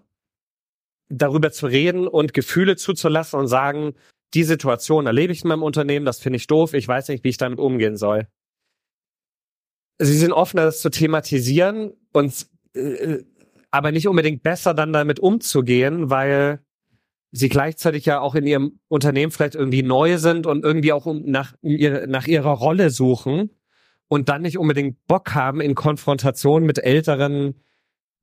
darüber 1.09 1.51
zu 1.51 1.67
reden 1.67 2.07
und 2.07 2.33
Gefühle 2.33 2.77
zuzulassen 2.77 3.37
und 3.37 3.47
sagen, 3.47 3.93
die 4.33 4.43
Situation 4.43 5.07
erlebe 5.07 5.33
ich 5.33 5.43
in 5.43 5.49
meinem 5.49 5.63
Unternehmen, 5.63 6.05
das 6.05 6.19
finde 6.19 6.37
ich 6.37 6.47
doof, 6.47 6.73
ich 6.73 6.87
weiß 6.87 7.09
nicht, 7.09 7.25
wie 7.25 7.29
ich 7.29 7.37
damit 7.37 7.59
umgehen 7.59 7.97
soll. 7.97 8.27
Sie 9.99 10.17
sind 10.17 10.31
offener, 10.31 10.63
das 10.63 10.81
zu 10.81 10.89
thematisieren 10.89 11.93
und 12.13 12.47
äh, 12.73 13.23
aber 13.69 13.91
nicht 13.91 14.07
unbedingt 14.07 14.41
besser 14.41 14.73
dann 14.73 14.93
damit 14.93 15.19
umzugehen, 15.19 16.09
weil 16.09 16.63
sie 17.31 17.49
gleichzeitig 17.49 18.05
ja 18.05 18.19
auch 18.19 18.35
in 18.35 18.45
ihrem 18.45 18.79
Unternehmen 18.87 19.31
vielleicht 19.31 19.55
irgendwie 19.55 19.83
neu 19.83 20.17
sind 20.17 20.45
und 20.45 20.63
irgendwie 20.63 20.93
auch 20.93 21.05
um, 21.05 21.23
nach, 21.25 21.53
um 21.61 21.71
ihre, 21.71 22.07
nach 22.07 22.27
ihrer 22.27 22.51
Rolle 22.51 22.89
suchen 22.89 23.49
und 24.07 24.29
dann 24.29 24.41
nicht 24.41 24.57
unbedingt 24.57 25.07
Bock 25.07 25.33
haben, 25.33 25.61
in 25.61 25.75
Konfrontation 25.75 26.63
mit 26.63 26.79
älteren 26.79 27.55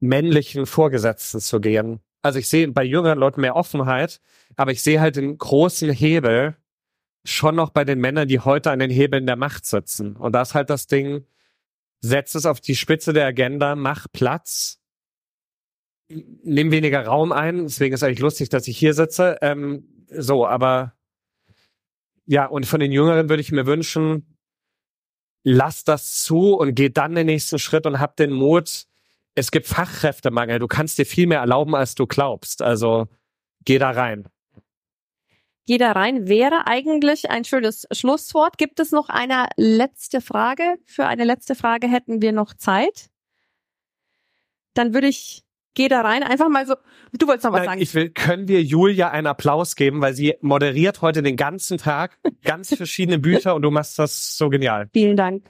männlichen 0.00 0.66
Vorgesetzten 0.66 1.40
zu 1.40 1.60
gehen. 1.60 2.00
Also 2.22 2.38
ich 2.38 2.48
sehe 2.48 2.68
bei 2.68 2.84
jüngeren 2.84 3.18
Leuten 3.18 3.40
mehr 3.40 3.56
Offenheit, 3.56 4.20
aber 4.56 4.72
ich 4.72 4.82
sehe 4.82 5.00
halt 5.00 5.16
den 5.16 5.38
großen 5.38 5.90
Hebel 5.90 6.56
schon 7.24 7.56
noch 7.56 7.70
bei 7.70 7.84
den 7.84 8.00
Männern, 8.00 8.28
die 8.28 8.40
heute 8.40 8.70
an 8.70 8.78
den 8.78 8.90
Hebeln 8.90 9.26
der 9.26 9.36
Macht 9.36 9.66
sitzen. 9.66 10.16
Und 10.16 10.32
da 10.32 10.42
ist 10.42 10.54
halt 10.54 10.70
das 10.70 10.86
Ding, 10.86 11.26
setz 12.00 12.34
es 12.34 12.46
auf 12.46 12.60
die 12.60 12.76
Spitze 12.76 13.12
der 13.12 13.26
Agenda, 13.26 13.76
mach 13.76 14.06
Platz, 14.12 14.80
nimm 16.08 16.70
weniger 16.70 17.04
Raum 17.04 17.32
ein. 17.32 17.64
Deswegen 17.64 17.94
ist 17.94 18.02
eigentlich 18.02 18.20
lustig, 18.20 18.48
dass 18.48 18.68
ich 18.68 18.78
hier 18.78 18.94
sitze. 18.94 19.38
Ähm, 19.42 20.06
so, 20.10 20.46
aber 20.46 20.94
ja, 22.26 22.46
und 22.46 22.66
von 22.66 22.80
den 22.80 22.92
Jüngeren 22.92 23.28
würde 23.28 23.40
ich 23.40 23.52
mir 23.52 23.66
wünschen, 23.66 24.38
lass 25.44 25.84
das 25.84 26.22
zu 26.22 26.54
und 26.54 26.74
geh 26.74 26.90
dann 26.90 27.14
den 27.14 27.26
nächsten 27.26 27.58
Schritt 27.58 27.86
und 27.86 28.00
hab 28.00 28.16
den 28.16 28.32
Mut. 28.32 28.84
Es 29.34 29.50
gibt 29.50 29.66
Fachkräftemangel. 29.66 30.58
Du 30.58 30.66
kannst 30.66 30.98
dir 30.98 31.06
viel 31.06 31.26
mehr 31.26 31.40
erlauben, 31.40 31.74
als 31.74 31.94
du 31.94 32.06
glaubst. 32.06 32.60
Also 32.60 33.06
geh 33.64 33.78
da 33.78 33.90
rein. 33.90 34.28
Geh 35.68 35.76
da 35.76 35.92
rein 35.92 36.28
wäre 36.28 36.66
eigentlich 36.66 37.28
ein 37.28 37.44
schönes 37.44 37.86
Schlusswort. 37.92 38.56
Gibt 38.56 38.80
es 38.80 38.90
noch 38.90 39.10
eine 39.10 39.48
letzte 39.56 40.22
Frage? 40.22 40.78
Für 40.86 41.06
eine 41.06 41.24
letzte 41.24 41.54
Frage 41.54 41.88
hätten 41.88 42.22
wir 42.22 42.32
noch 42.32 42.54
Zeit. 42.54 43.10
Dann 44.72 44.94
würde 44.94 45.08
ich, 45.08 45.44
geh 45.74 45.88
da 45.88 46.00
rein, 46.00 46.22
einfach 46.22 46.48
mal 46.48 46.66
so, 46.66 46.74
du 47.12 47.26
wolltest 47.26 47.44
noch 47.44 47.52
was 47.52 47.60
Nein, 47.60 47.68
sagen. 47.68 47.80
ich 47.82 47.94
will, 47.94 48.10
können 48.10 48.48
wir 48.48 48.62
Julia 48.62 49.10
einen 49.10 49.26
Applaus 49.26 49.76
geben, 49.76 50.00
weil 50.00 50.14
sie 50.14 50.34
moderiert 50.40 51.02
heute 51.02 51.22
den 51.22 51.36
ganzen 51.36 51.78
Tag 51.78 52.18
ganz 52.42 52.74
verschiedene 52.74 53.18
Bücher 53.18 53.54
und 53.54 53.62
du 53.62 53.70
machst 53.70 53.98
das 53.98 54.36
so 54.36 54.48
genial. 54.48 54.88
Vielen 54.92 55.16
Dank. 55.16 55.44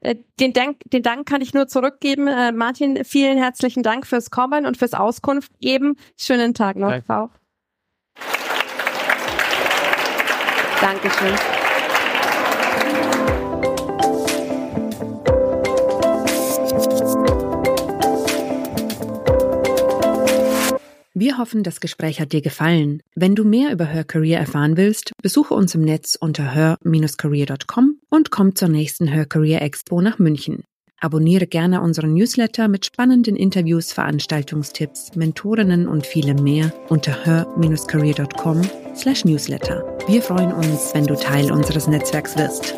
Äh, 0.00 0.16
Den 0.38 0.52
Dank, 0.52 0.78
den 0.86 1.02
Dank 1.02 1.28
kann 1.28 1.42
ich 1.42 1.52
nur 1.52 1.68
zurückgeben. 1.68 2.26
Äh, 2.26 2.52
Martin, 2.52 3.04
vielen 3.04 3.36
herzlichen 3.38 3.82
Dank 3.82 4.06
fürs 4.06 4.30
Kommen 4.30 4.66
und 4.66 4.76
fürs 4.76 4.94
Auskunft 4.94 5.52
geben. 5.60 5.96
Schönen 6.18 6.54
Tag 6.54 6.76
noch. 6.76 6.90
Danke. 6.90 7.30
Dankeschön. 10.80 11.59
Wir 21.20 21.36
hoffen, 21.36 21.62
das 21.62 21.80
Gespräch 21.80 22.18
hat 22.18 22.32
dir 22.32 22.40
gefallen. 22.40 23.02
Wenn 23.14 23.34
du 23.34 23.44
mehr 23.44 23.72
über 23.72 23.84
Her 23.84 24.04
Career 24.04 24.38
erfahren 24.38 24.78
willst, 24.78 25.12
besuche 25.22 25.52
uns 25.52 25.74
im 25.74 25.82
Netz 25.82 26.16
unter 26.18 26.54
her-career.com 26.54 27.98
und 28.08 28.30
komm 28.30 28.54
zur 28.56 28.68
nächsten 28.68 29.06
Her 29.06 29.26
Career 29.26 29.60
Expo 29.60 30.00
nach 30.00 30.18
München. 30.18 30.64
Abonniere 30.98 31.46
gerne 31.46 31.82
unseren 31.82 32.14
Newsletter 32.14 32.68
mit 32.68 32.86
spannenden 32.86 33.36
Interviews, 33.36 33.92
Veranstaltungstipps, 33.92 35.14
Mentorinnen 35.14 35.88
und 35.88 36.06
vielem 36.06 36.42
mehr 36.42 36.72
unter 36.88 37.22
her-career.com 37.22 38.62
slash 38.96 39.26
newsletter. 39.26 39.84
Wir 40.06 40.22
freuen 40.22 40.54
uns, 40.54 40.94
wenn 40.94 41.06
du 41.06 41.16
Teil 41.16 41.52
unseres 41.52 41.86
Netzwerks 41.86 42.38
wirst. 42.38 42.74